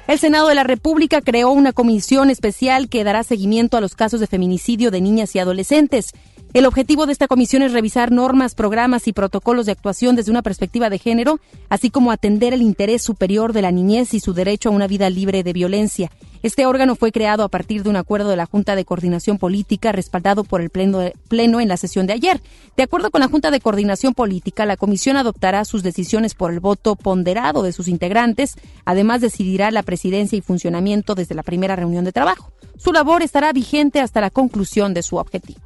[0.09, 4.18] El Senado de la República creó una comisión especial que dará seguimiento a los casos
[4.18, 6.11] de feminicidio de niñas y adolescentes.
[6.55, 10.42] El objetivo de esta comisión es revisar normas, programas y protocolos de actuación desde una
[10.42, 11.40] perspectiva de género,
[11.70, 15.09] así como atender el interés superior de la niñez y su derecho a una vida
[15.09, 16.11] libre de violencia.
[16.42, 19.92] Este órgano fue creado a partir de un acuerdo de la Junta de Coordinación Política
[19.92, 22.42] respaldado por el pleno, en la sesión de ayer.
[22.76, 26.61] De acuerdo con la Junta de Coordinación Política, la comisión adoptará sus decisiones por el
[26.61, 32.05] voto ponderado de sus integrantes, además decidirá la presidencia y funcionamiento desde la primera reunión
[32.05, 32.53] de trabajo.
[32.76, 35.61] Su labor estará vigente hasta la conclusión de su objetivo.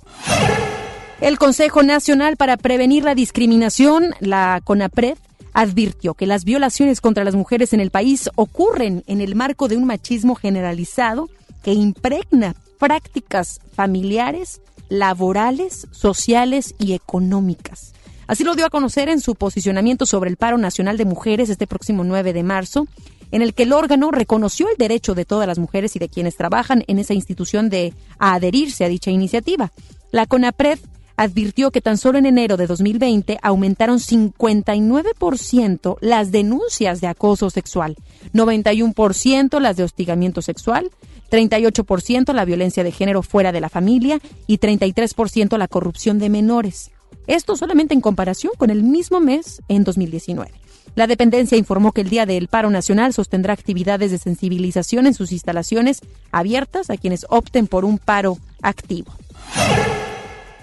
[1.20, 5.16] El Consejo Nacional para Prevenir la Discriminación, la CONAPRED,
[5.54, 9.78] advirtió que las violaciones contra las mujeres en el país ocurren en el marco de
[9.78, 11.30] un machismo generalizado
[11.62, 14.60] que impregna prácticas familiares,
[14.90, 17.94] laborales, sociales y económicas.
[18.26, 21.66] Así lo dio a conocer en su posicionamiento sobre el paro nacional de mujeres este
[21.66, 22.86] próximo 9 de marzo,
[23.30, 26.36] en el que el órgano reconoció el derecho de todas las mujeres y de quienes
[26.36, 29.72] trabajan en esa institución de adherirse a dicha iniciativa.
[30.12, 30.78] La CONAPRED
[31.16, 37.96] advirtió que tan solo en enero de 2020 aumentaron 59% las denuncias de acoso sexual,
[38.34, 40.90] 91% las de hostigamiento sexual,
[41.30, 46.90] 38% la violencia de género fuera de la familia y 33% la corrupción de menores.
[47.26, 50.52] Esto solamente en comparación con el mismo mes en 2019.
[50.94, 55.30] La dependencia informó que el Día del Paro Nacional sostendrá actividades de sensibilización en sus
[55.32, 56.00] instalaciones
[56.32, 59.12] abiertas a quienes opten por un paro activo.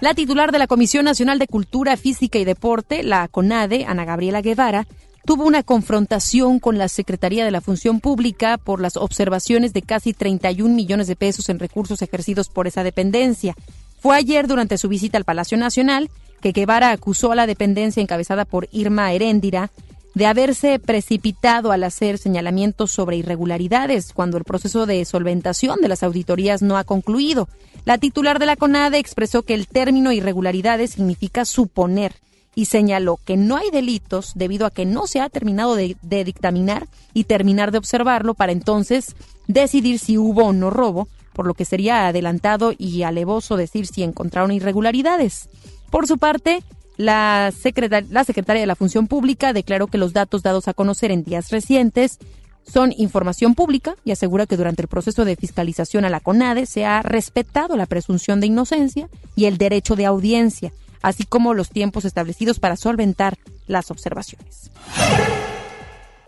[0.04, 4.42] La titular de la Comisión Nacional de Cultura Física y Deporte, la CONADE, Ana Gabriela
[4.42, 4.86] Guevara,
[5.24, 10.12] tuvo una confrontación con la Secretaría de la Función Pública por las observaciones de casi
[10.12, 13.56] 31 millones de pesos en recursos ejercidos por esa dependencia.
[13.98, 16.10] Fue ayer durante su visita al Palacio Nacional
[16.42, 19.70] que Guevara acusó a la dependencia encabezada por Irma Heréndira
[20.14, 26.02] de haberse precipitado al hacer señalamientos sobre irregularidades cuando el proceso de solventación de las
[26.02, 27.48] auditorías no ha concluido.
[27.84, 32.14] La titular de la CONADE expresó que el término irregularidades significa suponer
[32.54, 36.24] y señaló que no hay delitos debido a que no se ha terminado de, de,
[36.24, 39.16] dictaminar y terminar de observarlo para entonces
[39.48, 44.04] decidir si hubo o no robo, por lo que sería adelantado y alevoso decir si
[44.04, 45.48] encontraron irregularidades.
[45.90, 46.62] Por su parte,
[46.96, 51.10] la, secretar la secretaria de la Función Pública declaró que los datos dados a conocer
[51.10, 52.18] en días recientes
[52.66, 56.84] son información pública y asegura que durante el proceso de fiscalización a la CONADE se
[56.84, 60.72] ha respetado la presunción de inocencia y el derecho de audiencia,
[61.02, 63.36] así como los tiempos establecidos para solventar
[63.66, 64.70] las observaciones.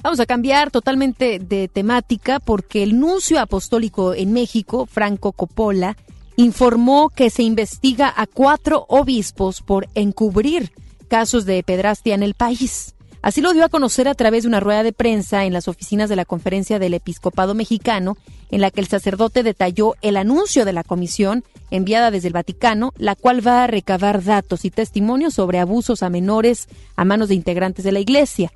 [0.02, 5.96] Vamos a cambiar totalmente de temática porque el nuncio apostólico en México, Franco Coppola,
[6.36, 10.72] informó que se investiga a cuatro obispos por encubrir
[11.08, 12.94] casos de pedrastia en el país.
[13.22, 16.08] Así lo dio a conocer a través de una rueda de prensa en las oficinas
[16.08, 18.16] de la Conferencia del Episcopado Mexicano,
[18.52, 22.92] en la que el sacerdote detalló el anuncio de la comisión enviada desde el Vaticano,
[22.96, 27.34] la cual va a recabar datos y testimonios sobre abusos a menores a manos de
[27.34, 28.52] integrantes de la Iglesia.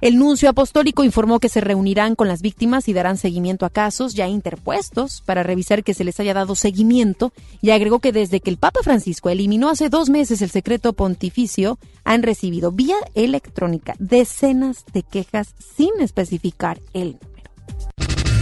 [0.00, 4.14] El nuncio apostólico informó que se reunirán con las víctimas y darán seguimiento a casos
[4.14, 8.50] ya interpuestos para revisar que se les haya dado seguimiento y agregó que desde que
[8.50, 14.84] el Papa Francisco eliminó hace dos meses el secreto pontificio, han recibido vía electrónica decenas
[14.92, 17.50] de quejas sin especificar el número.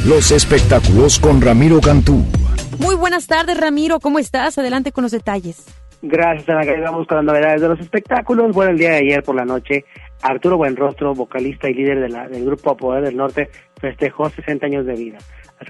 [0.04, 2.22] Los espectáculos con Ramiro Cantú.
[2.78, 3.98] Muy buenas tardes, Ramiro.
[3.98, 4.58] ¿Cómo estás?
[4.58, 5.64] Adelante con los detalles.
[6.02, 6.64] Gracias, Ana.
[6.82, 8.52] Vamos con las novedades de los espectáculos.
[8.52, 9.84] Bueno, el día de ayer por la noche
[10.22, 13.48] Arturo Buenrostro, vocalista y líder de la, del grupo Poder del Norte,
[13.80, 15.18] festejó 60 años de vida.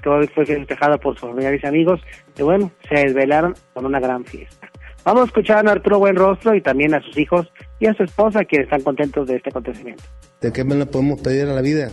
[0.01, 2.01] Que hoy fue festejado por sus familiares y amigos,
[2.37, 4.69] y bueno, se desvelaron con una gran fiesta.
[5.05, 7.47] Vamos a escuchar a Arturo Buenrostro y también a sus hijos
[7.79, 10.03] y a su esposa, quienes están contentos de este acontecimiento.
[10.41, 11.89] ¿De qué me le podemos pedir a la vida?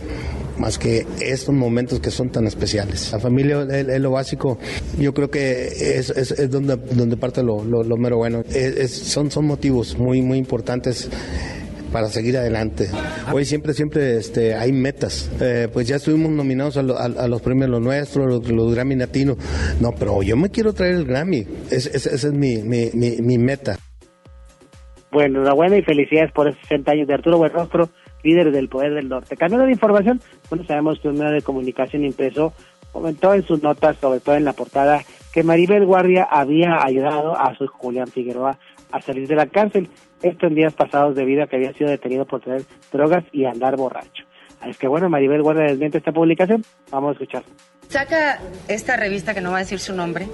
[0.59, 3.11] Más que estos momentos que son tan especiales.
[3.13, 4.59] La familia es, lo básico.
[4.99, 8.43] Yo creo que es, es, es donde, donde parte lo, lo, lo mero bueno.
[8.87, 11.09] son, son motivos muy, muy importantes
[11.95, 12.89] para seguir adelante.
[13.31, 15.31] Hoy siempre, siempre este, hay metas.
[15.39, 19.37] Eh, pues ya estuvimos nominados a, lo, a, los premios Lo Nuestro, los, Grammy Latino.
[19.79, 21.47] No, pero yo me quiero traer el Grammy.
[21.71, 23.77] Esa es, es, es mi, mi, mi, mi, meta.
[25.09, 27.87] Bueno, enhorabuena y felicidades por esos 60 años de Arturo Buenrostro,
[28.25, 29.37] líder del Poder del Norte.
[29.37, 30.19] Cambiando de información,
[30.49, 32.51] bueno, sabemos que un medio de comunicación impreso
[32.91, 34.99] comentó en sus notas, sobre todo en la portada,
[35.33, 38.59] que Maribel Guardia había ayudado a su Julián Figueroa
[38.91, 39.89] a salir de la cárcel.
[40.25, 43.75] Esto en días pasados debido a que había sido detenido por traer drogas y andar
[43.75, 44.23] borracho.
[44.65, 46.65] Es que bueno, Maribel Guardia desmiente esta publicación.
[46.89, 47.43] Vamos a escuchar.
[47.89, 50.27] Saca esta revista que no va a decir su nombre,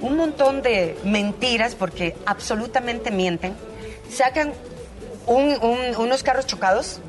[0.00, 3.54] un montón de mentiras porque absolutamente mienten.
[4.08, 4.52] Sacan
[5.26, 7.00] un, un, unos carros chocados,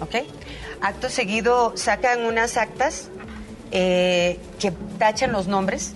[0.00, 0.16] ¿ok?
[0.80, 3.08] Acto seguido sacan unas actas
[3.70, 5.94] eh, que tachan los nombres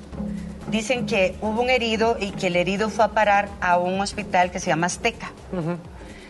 [0.70, 4.50] dicen que hubo un herido y que el herido fue a parar a un hospital
[4.50, 5.32] que se llama Azteca.
[5.52, 5.76] Uh -huh.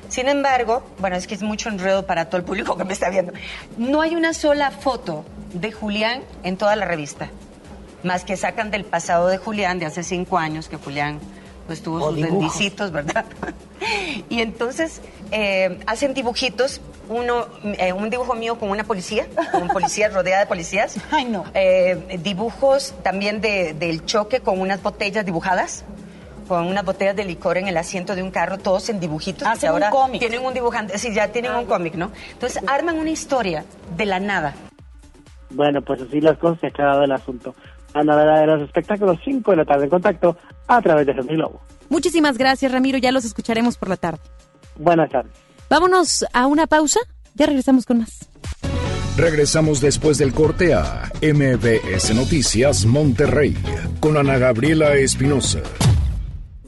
[0.08, 3.10] Sin embargo, bueno, es que es mucho enredo para todo el público que me está
[3.10, 3.32] viendo.
[3.76, 7.28] No hay una sola foto de Julián en toda la revista,
[8.02, 11.20] más que sacan del pasado de Julián de hace cinco años, que Julián
[11.68, 13.26] pues tuvo sus bendicitos, ¿verdad?
[14.30, 19.68] y entonces eh, hacen dibujitos, uno, eh, un dibujo mío con una policía, con un
[19.68, 20.96] policía rodeada de policías.
[21.10, 21.44] Ay, no.
[21.52, 25.84] Eh, dibujos también de, del choque con unas botellas dibujadas
[26.48, 29.46] con unas botellas de licor en el asiento de un carro, todos en dibujitos.
[29.46, 30.18] Hacen ahora un cómic.
[30.18, 32.10] Tienen un dibujante, sí, ya tienen ah, un cómic, ¿no?
[32.32, 33.66] Entonces arman una historia
[33.98, 34.54] de la nada.
[35.50, 37.54] Bueno, pues así las cosas se ha aclarado el asunto.
[37.94, 40.36] La novedad de los espectáculos 5 de la tarde en contacto
[40.66, 41.60] a través de Sony Globo.
[41.88, 42.98] Muchísimas gracias, Ramiro.
[42.98, 44.20] Ya los escucharemos por la tarde.
[44.76, 45.32] Buenas tardes.
[45.68, 47.00] Vámonos a una pausa.
[47.34, 48.28] Ya regresamos con más.
[49.16, 53.56] Regresamos después del corte a MBS Noticias Monterrey
[54.00, 55.60] con Ana Gabriela Espinosa.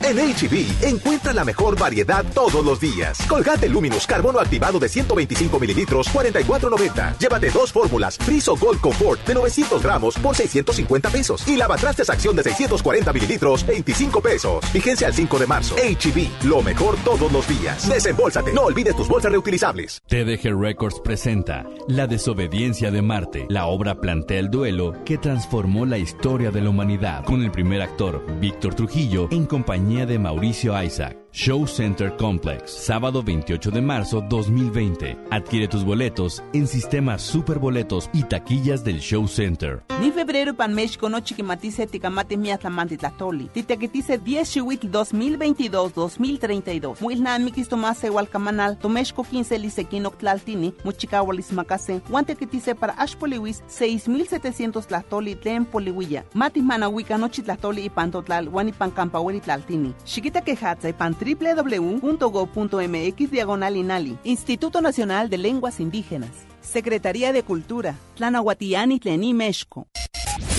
[0.00, 3.18] En HB, encuentra la mejor variedad todos los días.
[3.28, 7.18] Colgate Luminous Carbono activado de 125 mililitros, 44.90.
[7.18, 11.46] Llévate dos fórmulas, Friso Gold Comfort de 900 gramos por 650 pesos.
[11.48, 14.64] Y lavatrastes acción de 640 mililitros, 25 pesos.
[14.72, 15.74] Vigencia al 5 de marzo.
[15.74, 17.88] HB, lo mejor todos los días.
[17.88, 20.00] Desembolsate, no olvides tus bolsas reutilizables.
[20.06, 23.46] TDG Records presenta La desobediencia de Marte.
[23.48, 27.24] La obra plantea el duelo que transformó la historia de la humanidad.
[27.24, 31.27] Con el primer actor, Víctor Trujillo, en compañía de Mauricio Isaac.
[31.40, 35.16] Show Center Complex, sábado 28 de marzo 2020.
[35.30, 39.84] Adquiere tus boletos en sistemas Superboletos y taquillas del Show Center.
[40.00, 43.48] Ni febrero pan México no chiquimatice ticamate miatlamante tlatoli.
[43.52, 47.00] Titequetice 10 chihuitl 2022-2032.
[47.00, 55.36] Muilna mikis tomase hualcamanal, tomexco 15 lisequino tlaltini, muchicahualis macase, guantequetice para ashpoliwis 6700 tlatoli
[55.36, 56.24] tlen polihuilla.
[56.34, 59.94] Matis manahuica nochi tlatoli y pantotlal, guanipan campahueli tlaltini.
[60.04, 64.16] Chiquita quejatza y pan www.go.mx diagonal inali.
[64.24, 66.30] Instituto Nacional de Lenguas Indígenas.
[66.60, 67.94] Secretaría de Cultura.
[68.14, 69.88] Tlanahuatiani Tlení Mexco.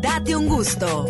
[0.00, 1.06] date un gusto.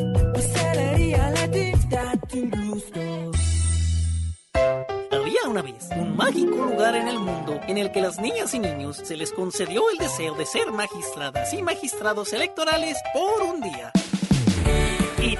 [5.10, 8.58] Había una vez un mágico lugar en el mundo en el que las niñas y
[8.58, 13.92] niños se les concedió el deseo de ser magistradas y magistrados electorales por un día.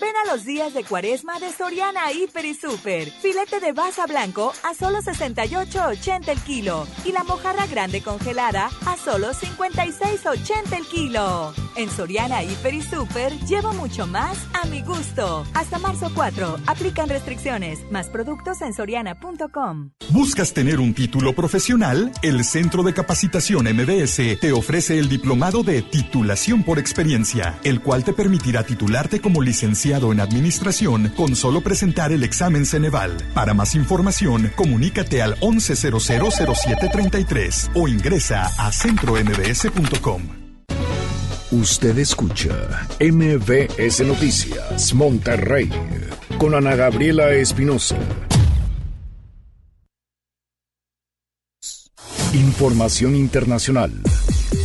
[0.00, 3.10] Ven a los días de cuaresma de Soriana Hiper y Super.
[3.10, 6.86] Filete de basa blanco a solo 68.80 el kilo.
[7.04, 11.52] Y la mojarra grande congelada a solo 56.80 el kilo.
[11.76, 15.44] En Soriana Hiper y Super llevo mucho más a mi gusto.
[15.52, 16.60] Hasta marzo 4.
[16.66, 17.78] Aplican restricciones.
[17.90, 19.90] Más productos en soriana.com.
[20.08, 22.10] ¿Buscas tener un título profesional?
[22.22, 28.02] El Centro de Capacitación MBS te ofrece el diplomado de titulación por experiencia, el cual
[28.02, 33.16] te permitirá titularte como licenciado en administración con solo presentar el examen Ceneval.
[33.34, 40.22] Para más información, comunícate al 11000733 o ingresa a centrombs.com.
[41.50, 45.68] Usted escucha MBS Noticias Monterrey
[46.38, 47.98] con Ana Gabriela Espinosa.
[52.32, 53.90] Información internacional.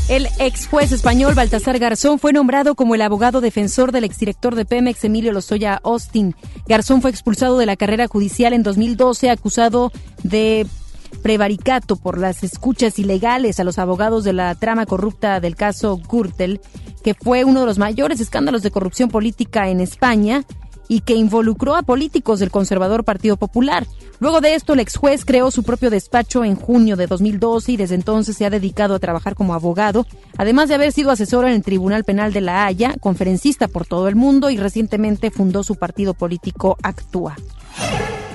[0.07, 4.63] El ex juez español Baltasar Garzón fue nombrado como el abogado defensor del exdirector de
[4.63, 6.35] Pemex, Emilio Lozoya Austin.
[6.67, 9.91] Garzón fue expulsado de la carrera judicial en 2012 acusado
[10.21, 10.67] de
[11.23, 16.61] prevaricato por las escuchas ilegales a los abogados de la trama corrupta del caso Gürtel,
[17.03, 20.43] que fue uno de los mayores escándalos de corrupción política en España
[20.87, 23.85] y que involucró a políticos del conservador Partido Popular.
[24.19, 27.77] Luego de esto, el ex juez creó su propio despacho en junio de 2012 y
[27.77, 30.05] desde entonces se ha dedicado a trabajar como abogado,
[30.37, 34.07] además de haber sido asesor en el Tribunal Penal de La Haya, conferencista por todo
[34.07, 37.35] el mundo y recientemente fundó su partido político Actúa.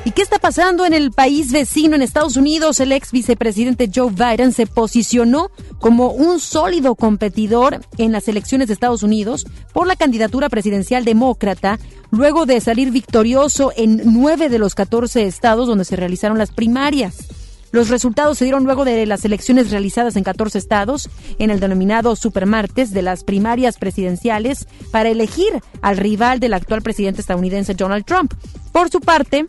[0.02, 2.80] ¿Y qué está pasando en el país vecino, en Estados Unidos?
[2.80, 8.74] El ex vicepresidente Joe Biden se posicionó como un sólido competidor en las elecciones de
[8.74, 11.78] Estados Unidos por la candidatura presidencial demócrata,
[12.10, 17.28] luego de salir victorioso en nueve de los 14 estados donde se realizaron las primarias.
[17.70, 22.16] Los resultados se dieron luego de las elecciones realizadas en 14 estados, en el denominado
[22.16, 28.32] Supermartes de las primarias presidenciales, para elegir al rival del actual presidente estadounidense Donald Trump.
[28.72, 29.46] Por su parte,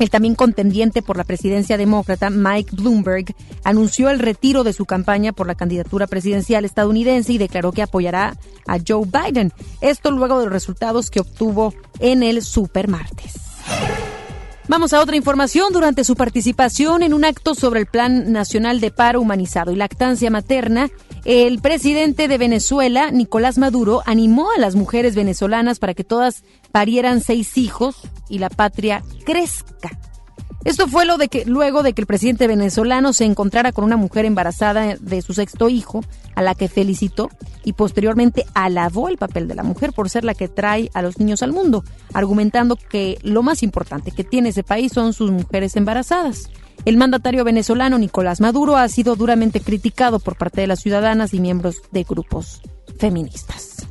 [0.00, 3.34] El también contendiente por la presidencia demócrata, Mike Bloomberg,
[3.64, 8.34] anunció el retiro de su campaña por la candidatura presidencial estadounidense y declaró que apoyará
[8.66, 9.52] a Joe Biden.
[9.82, 13.34] Esto luego de los resultados que obtuvo en el supermartes.
[14.70, 15.72] Vamos a otra información.
[15.72, 20.30] Durante su participación en un acto sobre el Plan Nacional de Paro Humanizado y Lactancia
[20.30, 20.90] Materna,
[21.24, 27.20] el presidente de Venezuela, Nicolás Maduro, animó a las mujeres venezolanas para que todas parieran
[27.20, 27.96] seis hijos
[28.28, 29.98] y la patria crezca.
[30.64, 33.96] Esto fue lo de que, luego de que el presidente venezolano se encontrara con una
[33.96, 36.04] mujer embarazada de su sexto hijo,
[36.34, 37.30] a la que felicitó
[37.64, 41.18] y posteriormente alabó el papel de la mujer por ser la que trae a los
[41.18, 41.82] niños al mundo,
[42.12, 46.50] argumentando que lo más importante que tiene ese país son sus mujeres embarazadas.
[46.84, 51.40] El mandatario venezolano Nicolás Maduro ha sido duramente criticado por parte de las ciudadanas y
[51.40, 52.62] miembros de grupos
[52.98, 53.89] feministas.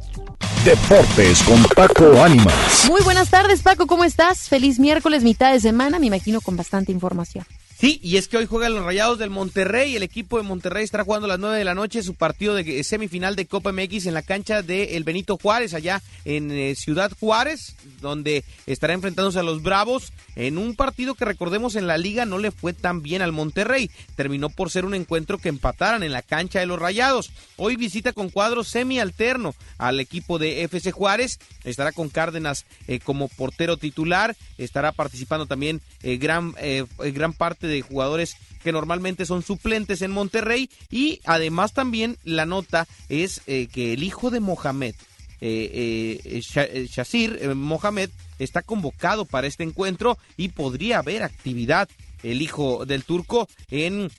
[0.65, 2.85] Deportes con Paco Ánimas.
[2.89, 4.49] Muy buenas tardes, Paco, ¿cómo estás?
[4.49, 7.45] Feliz miércoles, mitad de semana, me imagino con bastante información.
[7.79, 9.95] Sí, y es que hoy juegan los Rayados del Monterrey.
[9.95, 12.83] El equipo de Monterrey estará jugando a las 9 de la noche su partido de
[12.83, 17.09] semifinal de Copa MX en la cancha de el Benito Juárez, allá en eh, Ciudad
[17.17, 22.25] Juárez, donde estará enfrentándose a los Bravos en un partido que recordemos en la liga
[22.25, 23.89] no le fue tan bien al Monterrey.
[24.17, 27.31] Terminó por ser un encuentro que empataran en la cancha de los Rayados.
[27.55, 31.39] Hoy visita con cuadro semi-alterno al equipo de FC Juárez.
[31.63, 34.35] Estará con Cárdenas eh, como portero titular.
[34.57, 36.53] Estará participando también eh, gran,
[36.97, 40.69] gran parte de jugadores que normalmente son suplentes en Monterrey.
[40.89, 44.95] Y además también la nota es eh, que el hijo de Mohamed,
[45.41, 48.09] eh, eh, Shazir Mohamed,
[48.39, 51.89] está convocado para este encuentro y podría haber actividad
[52.23, 54.11] el hijo del turco en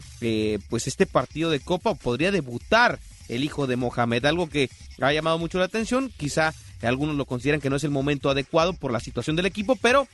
[0.70, 2.98] pues este partido de Copa podría debutar
[3.28, 4.70] el hijo de Mohamed, algo que
[5.00, 8.72] ha llamado mucho la atención, quizá algunos lo consideran que no es el momento adecuado
[8.72, 10.08] por la situación del equipo, pero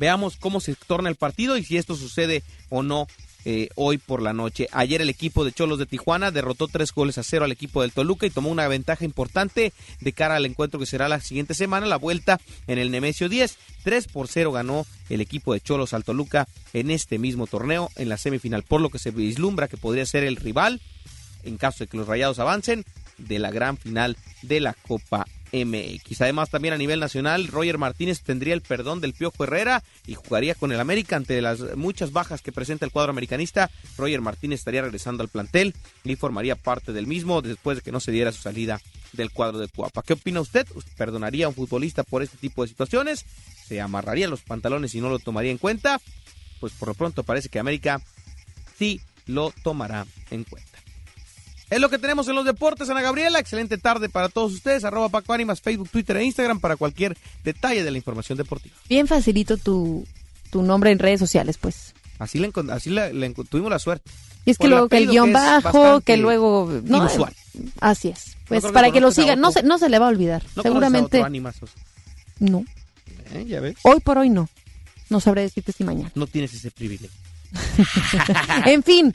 [0.00, 3.06] Veamos cómo se torna el partido y si esto sucede o no
[3.44, 4.66] eh, hoy por la noche.
[4.72, 7.92] Ayer el equipo de Cholos de Tijuana derrotó tres goles a cero al equipo del
[7.92, 11.84] Toluca y tomó una ventaja importante de cara al encuentro que será la siguiente semana,
[11.86, 13.58] la vuelta en el Nemesio 10.
[13.84, 18.08] 3 por 0 ganó el equipo de Cholos al Toluca en este mismo torneo en
[18.08, 20.80] la semifinal, por lo que se vislumbra que podría ser el rival,
[21.42, 22.86] en caso de que los Rayados avancen,
[23.18, 26.20] de la gran final de la Copa MX.
[26.20, 30.54] Además, también a nivel nacional, Roger Martínez tendría el perdón del Piojo Herrera y jugaría
[30.54, 33.70] con el América ante las muchas bajas que presenta el cuadro americanista.
[33.96, 35.74] Roger Martínez estaría regresando al plantel
[36.04, 38.80] y formaría parte del mismo después de que no se diera su salida
[39.12, 40.02] del cuadro de Cuapa.
[40.02, 40.66] ¿Qué opina usted?
[40.96, 43.24] ¿Perdonaría a un futbolista por este tipo de situaciones?
[43.66, 46.00] ¿Se amarraría los pantalones y no lo tomaría en cuenta?
[46.60, 48.00] Pues por lo pronto parece que América
[48.78, 50.69] sí lo tomará en cuenta.
[51.70, 53.38] Es lo que tenemos en los deportes, Ana Gabriela.
[53.38, 54.84] Excelente tarde para todos ustedes.
[54.84, 58.74] Arroba Paco Ánimas, Facebook, Twitter e Instagram para cualquier detalle de la información deportiva.
[58.88, 60.04] Bien facilito tu,
[60.50, 61.94] tu nombre en redes sociales, pues.
[62.18, 62.90] Así le, así
[63.48, 64.10] tuvimos la suerte.
[64.44, 66.80] Y es que luego que el guion bajo, que luego...
[66.84, 67.08] No,
[67.80, 68.36] Así es.
[68.48, 70.42] Pues para que, lo sigan, no se, no se le va a olvidar.
[70.60, 71.22] Seguramente...
[72.40, 72.64] no.
[73.32, 73.76] Eh, ¿Ya ves?
[73.82, 74.48] Hoy por hoy no.
[75.08, 76.10] No sabré decirte si mañana.
[76.14, 77.10] No tienes ese privilegio.
[78.66, 79.14] en fin,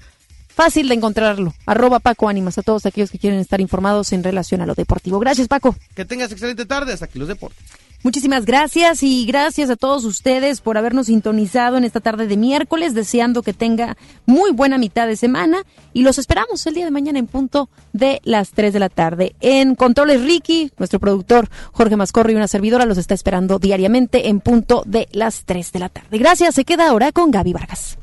[0.55, 1.53] Fácil de encontrarlo.
[1.65, 5.19] Arroba Paco Ánimas a todos aquellos que quieren estar informados en relación a lo deportivo.
[5.19, 5.75] Gracias, Paco.
[5.93, 6.93] Que tengas excelente tarde.
[6.93, 7.61] Hasta aquí los deportes.
[8.03, 12.93] Muchísimas gracias y gracias a todos ustedes por habernos sintonizado en esta tarde de miércoles,
[12.93, 17.19] deseando que tenga muy buena mitad de semana y los esperamos el día de mañana
[17.19, 19.35] en punto de las 3 de la tarde.
[19.41, 24.39] En Controles Ricky, nuestro productor Jorge Mascorro y una servidora los está esperando diariamente en
[24.39, 26.17] punto de las 3 de la tarde.
[26.17, 27.97] Gracias, se queda ahora con Gaby Vargas.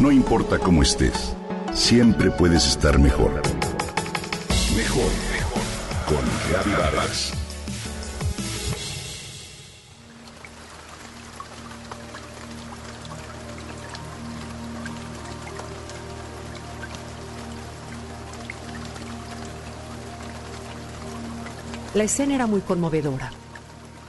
[0.00, 1.36] No importa cómo estés,
[1.74, 3.42] siempre puedes estar mejor.
[4.74, 5.62] Mejor, mejor.
[6.06, 6.70] Con Gaby
[21.92, 23.30] La escena era muy conmovedora.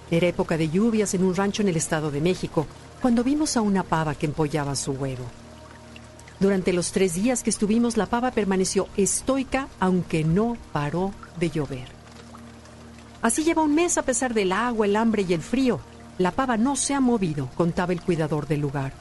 [0.10, 2.66] Era época de lluvias en un rancho en el Estado de México,
[3.02, 5.41] cuando vimos a una pava que empollaba su huevo.
[6.42, 11.88] Durante los tres días que estuvimos, la pava permaneció estoica, aunque no paró de llover.
[13.22, 15.80] Así lleva un mes a pesar del agua, el hambre y el frío.
[16.18, 18.92] La pava no se ha movido, contaba el cuidador del lugar.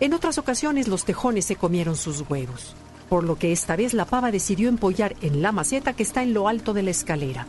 [0.00, 2.74] En otras ocasiones los tejones se comieron sus huevos,
[3.08, 6.34] por lo que esta vez la pava decidió empollar en la maceta que está en
[6.34, 7.46] lo alto de la escalera.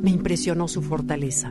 [0.00, 1.50] Me impresionó su fortaleza.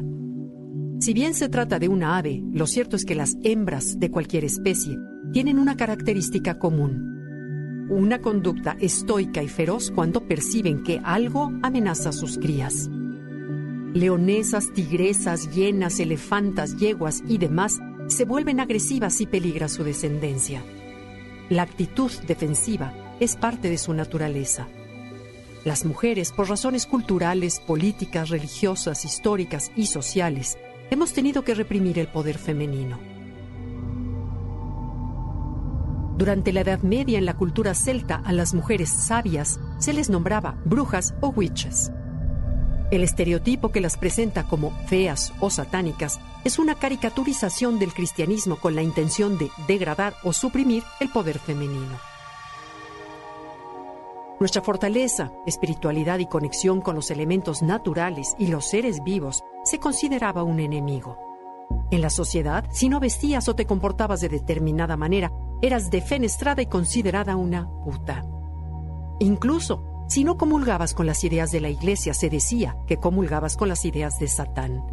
[1.03, 4.45] Si bien se trata de una ave, lo cierto es que las hembras de cualquier
[4.45, 4.97] especie
[5.33, 7.87] tienen una característica común.
[7.89, 12.89] Una conducta estoica y feroz cuando perciben que algo amenaza a sus crías.
[13.93, 20.63] Leonesas, tigresas, hienas, elefantas, yeguas y demás se vuelven agresivas y peligra su descendencia.
[21.49, 24.69] La actitud defensiva es parte de su naturaleza.
[25.65, 30.57] Las mujeres, por razones culturales, políticas, religiosas, históricas y sociales,
[30.93, 32.99] hemos tenido que reprimir el poder femenino.
[36.17, 40.55] Durante la Edad Media en la cultura celta a las mujeres sabias se les nombraba
[40.63, 41.91] brujas o witches.
[42.91, 48.75] El estereotipo que las presenta como feas o satánicas es una caricaturización del cristianismo con
[48.75, 52.12] la intención de degradar o suprimir el poder femenino.
[54.43, 60.43] Nuestra fortaleza, espiritualidad y conexión con los elementos naturales y los seres vivos se consideraba
[60.43, 61.17] un enemigo.
[61.91, 65.31] En la sociedad, si no vestías o te comportabas de determinada manera,
[65.61, 68.25] eras defenestrada y considerada una puta.
[69.19, 73.69] Incluso, si no comulgabas con las ideas de la iglesia, se decía que comulgabas con
[73.69, 74.83] las ideas de Satán.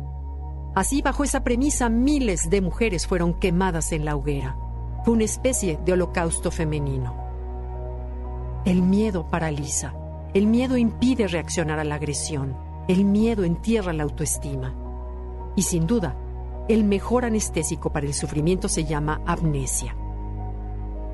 [0.76, 4.56] Así, bajo esa premisa, miles de mujeres fueron quemadas en la hoguera.
[5.04, 7.19] Fue una especie de holocausto femenino.
[8.66, 9.94] El miedo paraliza.
[10.34, 12.54] El miedo impide reaccionar a la agresión.
[12.88, 14.74] El miedo entierra la autoestima.
[15.56, 16.14] Y sin duda,
[16.68, 19.96] el mejor anestésico para el sufrimiento se llama amnesia.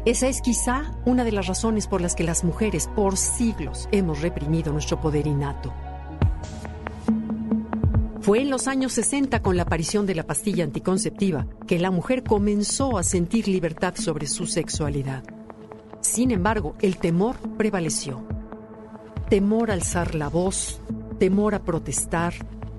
[0.05, 4.23] Esa es quizá una de las razones por las que las mujeres por siglos hemos
[4.23, 5.73] reprimido nuestro poder innato.
[8.23, 12.25] Fue en los años 60 con la aparición de la pastilla anticonceptiva que la mujer
[12.25, 15.36] comenzó a sentir libertad sobre su sexualidad.
[16.07, 18.25] Sin embargo, el temor prevaleció.
[19.29, 20.81] Temor a alzar la voz,
[21.19, 22.33] temor a protestar,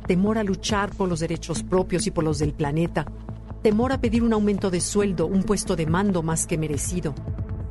[0.07, 3.05] temor a luchar por los derechos propios y por los del planeta,
[3.61, 7.13] temor a pedir un aumento de sueldo, un puesto de mando más que merecido.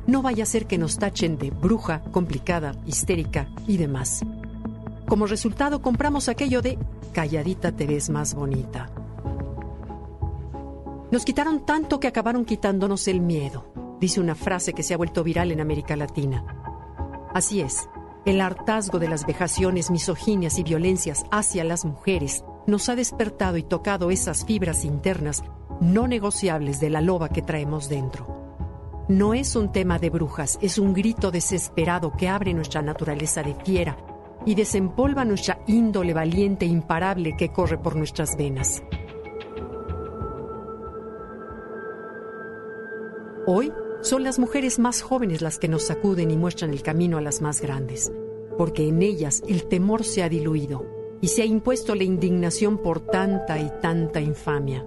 [0.05, 4.21] No vaya a ser que nos tachen de bruja, complicada, histérica y demás.
[5.07, 6.77] Como resultado compramos aquello de
[7.13, 8.91] calladita te ves más bonita.
[11.11, 13.65] Nos quitaron tanto que acabaron quitándonos el miedo,
[13.99, 16.45] dice una frase que se ha vuelto viral en América Latina.
[17.33, 17.89] Así es,
[18.25, 23.63] el hartazgo de las vejaciones, misoginias y violencias hacia las mujeres nos ha despertado y
[23.63, 25.43] tocado esas fibras internas
[25.79, 28.37] no negociables de la loba que traemos dentro.
[29.07, 33.55] No es un tema de brujas, es un grito desesperado que abre nuestra naturaleza de
[33.55, 33.97] fiera
[34.45, 38.83] y desempolva nuestra índole valiente e imparable que corre por nuestras venas.
[43.45, 43.71] Hoy
[44.01, 47.41] son las mujeres más jóvenes las que nos sacuden y muestran el camino a las
[47.41, 48.11] más grandes,
[48.57, 50.85] porque en ellas el temor se ha diluido
[51.21, 54.85] y se ha impuesto la indignación por tanta y tanta infamia.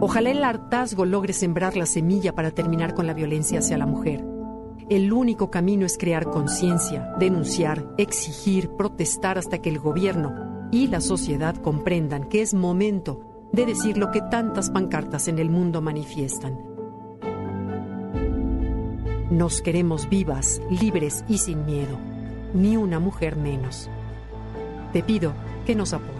[0.00, 4.24] Ojalá el hartazgo logre sembrar la semilla para terminar con la violencia hacia la mujer.
[4.88, 11.00] El único camino es crear conciencia, denunciar, exigir, protestar hasta que el gobierno y la
[11.00, 16.69] sociedad comprendan que es momento de decir lo que tantas pancartas en el mundo manifiestan.
[19.30, 21.96] Nos queremos vivas, libres y sin miedo,
[22.52, 23.88] ni una mujer menos.
[24.92, 25.32] Te pido
[25.64, 26.19] que nos apoyes.